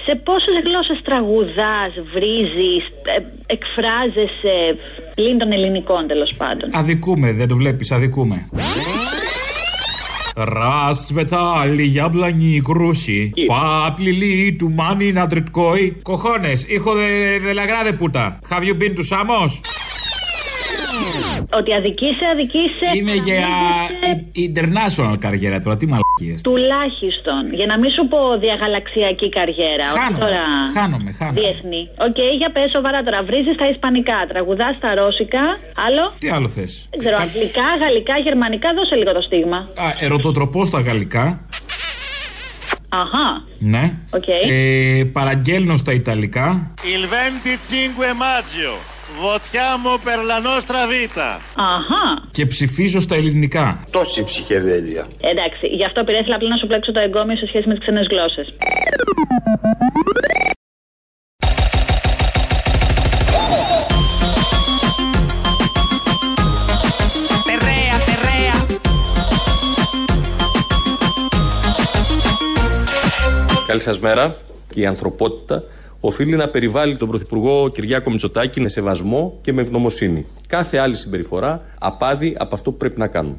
[0.06, 2.84] Σε πόσες γλώσσες τραγουδάς, βρίζεις,
[3.16, 4.56] ε, εκφράζεσαι
[5.16, 6.70] πλην των ελληνικών τέλος πάντων.
[6.74, 8.50] Αδικούμε, δεν το βλέπει, αδικούμε.
[10.40, 15.82] Расцветали яблони и груши, поплели туманы над рекой.
[16.04, 18.24] Cojones, hijo de, de la grande puta.
[18.52, 19.52] Have you been to Samos?
[21.59, 22.89] Ότι αδικείσαι, αδικείσαι.
[22.99, 23.47] Είναι για
[24.49, 26.43] international καριέρα τώρα, τι μαλακίες.
[26.43, 27.55] Τουλάχιστον.
[27.59, 29.87] Για να μην σου πω διαγαλαξιακή καριέρα.
[29.93, 30.43] όχι Χάνομαι, τώρα
[30.75, 31.41] χάνομαι, χάνομαι.
[31.41, 31.83] Διεθνή.
[32.07, 33.23] Οκ, για πες σοβαρά τώρα.
[33.23, 35.45] Βρίζεις στα Ισπανικά, τραγουδάς στα Ρώσικα.
[35.87, 38.69] Άλλο; Τι άλλο θες; Δεν ξέρω, αγγλικά, γαλλικά, γερμανικά.
[38.75, 39.57] Δώσε λίγο το στίγμα.
[39.57, 41.47] Α, ερωτοτροπώ στα γαλλικά.
[42.89, 43.45] Αχά.
[43.59, 43.93] Ναι.
[44.11, 44.29] Οκ.
[44.29, 46.75] Ε, παραγγέλνω στα ιταλικά.
[46.83, 51.41] Il 25 maggio votiamo per la nostra vita.
[51.57, 52.29] Αχά.
[52.31, 53.85] Και ψηφίζω στα ελληνικά.
[53.91, 55.07] Τόση ψυχεδέλεια.
[55.21, 58.07] Εντάξει, γι' αυτό πήρε απλά να σου πλέξω το εγκόμιο σε σχέση με τις ξένες
[58.11, 58.55] γλώσσες.
[67.49, 68.57] Perrea, perrea.
[73.67, 74.37] Καλή σας μέρα.
[74.75, 75.63] Και η ανθρωπότητα
[76.05, 80.27] οφείλει να περιβάλλει τον Πρωθυπουργό Κυριάκο Μητσοτάκη με σεβασμό και με ευγνωμοσύνη.
[80.47, 83.37] Κάθε άλλη συμπεριφορά απάδει από αυτό που πρέπει να κάνουμε.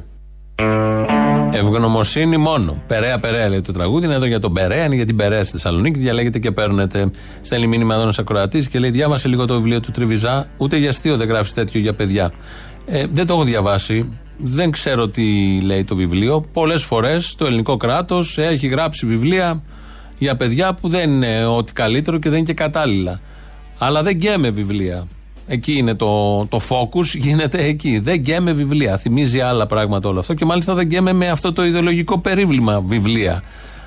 [1.51, 2.81] Ευγνωμοσύνη μόνο.
[2.87, 4.05] Περαία, περαία λέει το τραγούδι.
[4.05, 5.99] Είναι εδώ για τον Περαία, είναι για την Περαία στη Θεσσαλονίκη.
[5.99, 7.11] Διαλέγετε και παίρνετε.
[7.41, 10.47] Στέλνει μήνυμα εδώ ένας ακροατής και λέει: Διάβασε λίγο το βιβλίο του Τριβιζά.
[10.57, 12.31] Ούτε για αστείο δεν γράφεις τέτοιο για παιδιά.
[12.85, 14.09] Ε, δεν το έχω διαβάσει.
[14.37, 16.45] Δεν ξέρω τι λέει το βιβλίο.
[16.53, 19.63] Πολλές φορές το ελληνικό κράτος έχει γράψει βιβλία
[20.17, 23.19] για παιδιά που δεν είναι ό,τι καλύτερο και δεν είναι και κατάλληλα.
[23.77, 25.07] Αλλά δεν γκέμε βιβλία.
[25.47, 27.99] Εκεί είναι το, το focus, γίνεται εκεί.
[27.99, 28.97] Δεν γκέμε βιβλία.
[28.97, 33.43] Θυμίζει άλλα πράγματα όλο αυτό και μάλιστα δεν γκέμε με αυτό το ιδεολογικό περίβλημα βιβλία.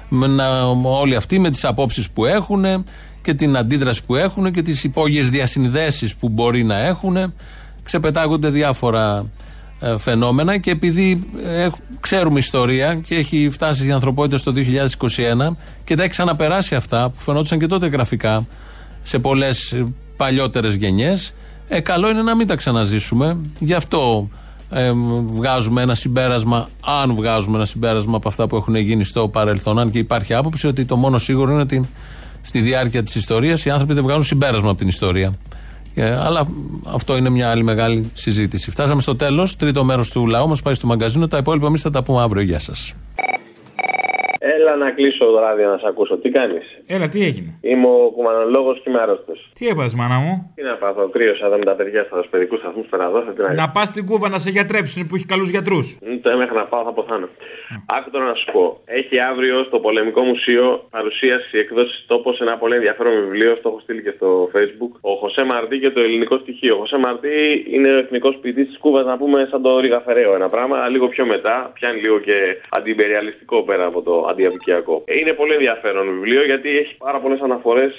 [0.08, 2.84] Με να, όλοι αυτοί με τις απόψεις που έχουν
[3.22, 7.34] και την αντίδραση που έχουν και τις υπόγειες διασυνδέσεις που μπορεί να έχουν.
[7.82, 9.45] Ξεπετάγονται διάφορα ε,
[9.98, 11.68] φαινόμενα και επειδή ε,
[12.00, 17.20] ξέρουμε ιστορία και έχει φτάσει η ανθρωπότητα στο 2021 και τα έχει ξαναπεράσει αυτά που
[17.20, 18.46] φαινόντουσαν και τότε γραφικά
[19.02, 19.84] σε πολλές ε,
[20.16, 21.34] παλιότερες γενιές
[21.68, 23.36] ε, καλό είναι να μην τα ξαναζήσουμε.
[23.58, 24.28] Γι' αυτό
[24.70, 24.92] ε,
[25.26, 26.68] βγάζουμε ένα συμπέρασμα
[27.02, 30.66] αν βγάζουμε ένα συμπέρασμα από αυτά που έχουν γίνει στο παρελθόν αν και υπάρχει άποψη
[30.66, 31.88] ότι το μόνο σίγουρο είναι ότι
[32.40, 35.26] στη διάρκεια της ιστορίας οι άνθρωποι δεν βγάζουν συμπέρασμα από την ιστορία.
[35.28, 35.45] ε,
[36.02, 36.46] αλλά
[36.94, 38.70] αυτό είναι μια άλλη μεγάλη συζήτηση.
[38.70, 39.56] Φτάσαμε στο τέλος.
[39.56, 41.28] Τρίτο μέρος του λαού μας πάει στο μαγκαζίνο.
[41.28, 42.42] Τα υπόλοιπα εμείς θα τα πούμε αύριο.
[42.42, 42.94] Γεια σας.
[44.38, 46.16] Έλα, Ήθελα να κλείσω το ράδιο να σε ακούσω.
[46.16, 49.50] Τι κάνεις; Έλα, τι έγινε; Είμαι ο κουμανολόγος και είμαι άρρωστος.
[49.54, 52.86] Τι έπαθες, μάνα μου; Τι να πάθω, κρύωσα εδώ με τα παιδιά στα παιδικού σταθμούς
[52.90, 53.20] πέρα εδώ.
[53.20, 55.98] Τι να Να πας στην Κούβα να σε γιατρέψουν που έχει καλούς γιατρούς.
[56.02, 57.28] Μ, Το μέχρι να πάω θα ποθάνω.
[57.96, 58.80] Άκου τώρα να σου πω.
[58.84, 63.52] Έχει αύριο στο Πολεμικό Μουσείο παρουσίαση εκδόση τόπος ένα πολύ ενδιαφέρον βιβλίο.
[63.62, 64.92] Το έχω στείλει και στο Facebook.
[65.00, 66.74] Ο Χωσέ Μαρτί και το ελληνικό στοιχείο.
[66.74, 70.34] Ο Χωσέ Μαρτί είναι ο εθνικός ποιητής της Κούβας, να πούμε σαν το Ρίγα Φεραίο
[70.34, 70.76] ένα πράγμα.
[70.76, 72.36] αλλά Λίγο πιο μετά, πιάνει λίγο και
[72.68, 75.04] αντιπεριαλιστικό πέρα από το αντιαπικιακό.
[75.20, 77.94] Είναι πολύ ενδιαφέρον βιβλίο γιατί έχει πάρα πολλές αναφορές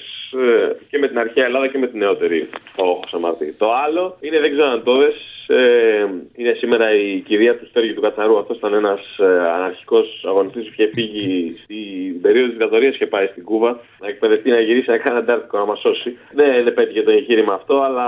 [0.89, 2.49] και με την αρχαία Ελλάδα και με την νεότερη.
[2.75, 3.53] Ο Χωσέ Μαρτί.
[3.57, 5.15] Το άλλο είναι, δεν ξέρω αν το δες,
[5.47, 8.37] ε, είναι σήμερα η κηδεία του Στέργη του Κατσαρού.
[8.37, 13.27] Αυτός ήταν ένας ε, αναρχικός αγωνιστής που είχε φύγει στην περίοδο της δικτατορία και πάει
[13.27, 16.17] στην Κούβα να εκπαιδευτεί να γυρίσει να κάνει αντάρτικο να μας σώσει.
[16.31, 18.07] Δεν, δεν πέτυχε το εγχείρημα αυτό, αλλά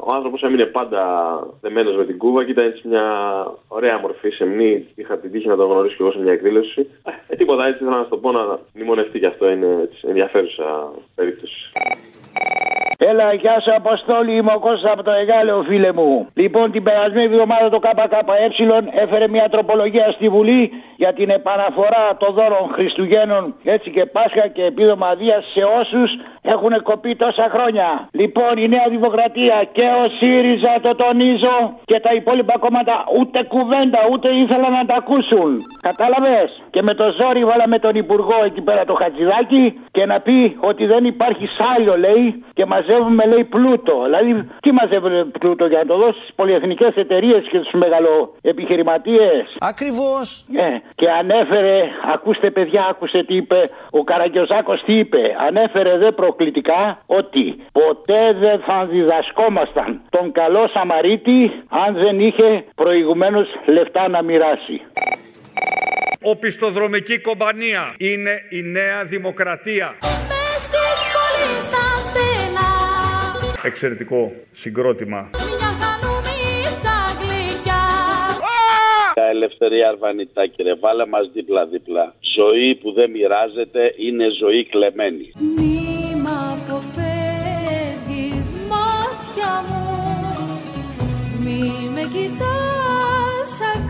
[0.00, 1.02] ο άνθρωπος έμεινε πάντα
[1.60, 3.06] δεμένος με την Κούβα και ήταν έτσι μια
[3.68, 4.86] ωραία μορφή σεμνή.
[4.94, 6.88] Είχα την τύχη να τον γνωρίσω και εγώ σε μια εκδήλωση.
[7.28, 10.92] Ε, τίποτα έτσι ήθελα να σου το πω να μνημονευτεί και αυτό είναι έτσι, ενδιαφέρουσα
[11.14, 11.70] περίπτωση.
[13.10, 16.28] Έλα, γεια σου Αποστόλη, είμαι ο Κώστας από το Εγάλεο, φίλε μου.
[16.34, 18.18] Λοιπόν, την περασμένη εβδομάδα το ΚΚΕ
[19.02, 24.64] έφερε μια τροπολογία στη Βουλή για την επαναφορά των δώρων Χριστουγέννων, έτσι και Πάσχα και
[24.64, 26.10] επίδομα Δίας σε όσους
[26.42, 28.08] έχουν κοπεί τόσα χρόνια.
[28.12, 33.98] Λοιπόν, η Νέα Δημοκρατία και ο ΣΥΡΙΖΑ, το τονίζω, και τα υπόλοιπα κόμματα ούτε κουβέντα,
[34.12, 35.50] ούτε ήθελαν να τα ακούσουν.
[35.80, 40.56] Κατάλαβες; Και με το ζόρι βάλαμε τον Υπουργό εκεί πέρα το Χατζηδάκι και να πει
[40.60, 42.64] ότι δεν υπάρχει σάλιο, λέει, και
[42.94, 44.02] μαζεύουμε, λέει, πλούτο.
[44.04, 50.46] Δηλαδή, τι μαζεύουμε πλούτο για να το δώσεις στις πολυεθνικές εταιρείες και στους μεγαλοεπιχειρηματίες; Ακριβώς.
[50.54, 51.78] Ε, και ανέφερε,
[52.14, 55.22] ακούστε παιδιά, άκουσε τι είπε ο Καραγκιόζάκος τι είπε.
[55.46, 63.46] Ανέφερε δε προκλητικά ότι ποτέ δεν θα διδασκόμασταν τον καλό Σαμαρίτη αν δεν είχε προηγουμένως
[63.66, 64.80] λεφτά να μοιράσει.
[66.26, 69.94] Οπισθοδρομική κομπανία είναι η νέα δημοκρατία.
[70.00, 72.73] Μες στις πόλεις τα στενά
[73.64, 75.30] Εξαιρετικό συγκρότημα.
[75.32, 77.84] Μια χανούμισα γλυκιά
[79.14, 82.14] Τα ελευθερία Αρβανιτάκη ρε, βάλε μας δίπλα-δίπλα.
[82.36, 85.32] Ζωή που δεν μοιράζεται είναι ζωή κλεμμένη.
[85.56, 89.82] Μη μ' αποφεύγεις μάτια μου
[91.44, 91.60] Μη
[91.94, 93.80] με κοιτάς σαν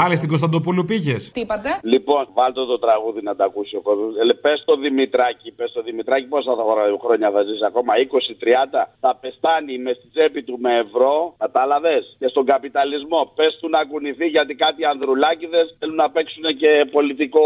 [0.00, 4.12] Πάλι στην Κωνσταντοπούλου πήγες; Τι είπατε; Λοιπόν, βάλτε το τραγούδι να τα ακούσει ο κόσμος.
[4.16, 8.80] Ε, πες το Δημητράκη, πες το Δημητράκη, πόσα θα χωράει- χρόνια θα ζήσει ακόμα, 20-30.
[9.04, 11.96] Θα πεστάνει με στη τσέπη του με ευρώ, κατάλαβε.
[12.20, 13.20] Και στον καπιταλισμό.
[13.38, 17.44] Πες του να κουνηθεί γιατί κάτι ανδρουλάκιδε θέλουν να παίξουν και πολιτικό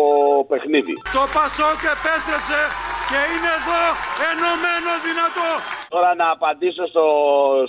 [0.51, 0.95] παιχνίδι.
[1.19, 2.61] Το Πασόκ επέστρεψε
[3.11, 3.81] και είναι εδώ
[4.31, 5.49] ενωμένο δυνατό.
[5.95, 7.05] Τώρα να απαντήσω στο,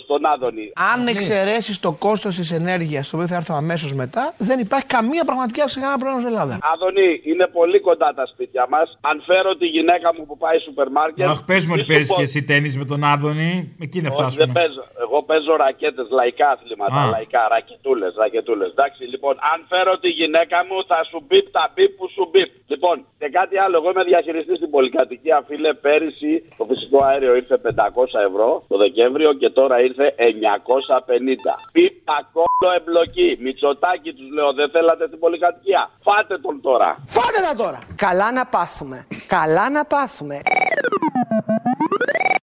[0.04, 0.72] στον Άδωνη.
[0.94, 5.24] Αν εξαιρέσεις το κόστος της ενέργειας, το οποίο θα έρθω αμέσως μετά, δεν υπάρχει καμία
[5.30, 6.54] πραγματική αύξηση κανένα πρόβλημα στην Ελλάδα.
[6.74, 8.88] Άδωνη, είναι πολύ κοντά τα σπίτια μας.
[9.10, 11.28] Αν φέρω τη γυναίκα μου που πάει σούπερ μάρκετ.
[11.28, 13.76] Αχ, πες μου ότι μη σου παίζει πω- και εσύ τέννη με τον Άδωνη.
[13.86, 14.46] Εκεί δεν Όχι, φτάσουμε.
[14.46, 14.84] δεν παίζω.
[15.04, 17.00] Εγώ παίζω ρακέτες, λαϊκά αθλήματα.
[17.02, 17.10] Α.
[17.16, 18.70] Λαϊκά, ρακετούλες, ρακετούλες.
[18.76, 22.50] Εντάξει, λοιπόν, αν φέρω τη γυναίκα μου, θα σου μπίπ τα μπίπ που σου μπίπ.
[22.74, 23.76] Λοιπόν, και κάτι άλλο.
[23.80, 25.74] Εγώ είμαι διαχειριστής στην πολυκατοικία, φίλε.
[25.86, 31.54] Πέρυσι το φυσικό αέριο ήρθε 500 ευρώ το Δεκέμβριο και τώρα ήρθε 950.
[31.72, 33.38] Πίπ τα κόλλο εμπλοκή.
[33.46, 35.82] Μητσοτάκι τους λέω, δεν θέλατε την πολυκατοικία.
[36.08, 36.90] Φάτε τον τώρα.
[37.08, 37.80] Φάτε τον τώρα.
[37.96, 40.42] Καλά να πάσουμε, Καλά να πάσουμε.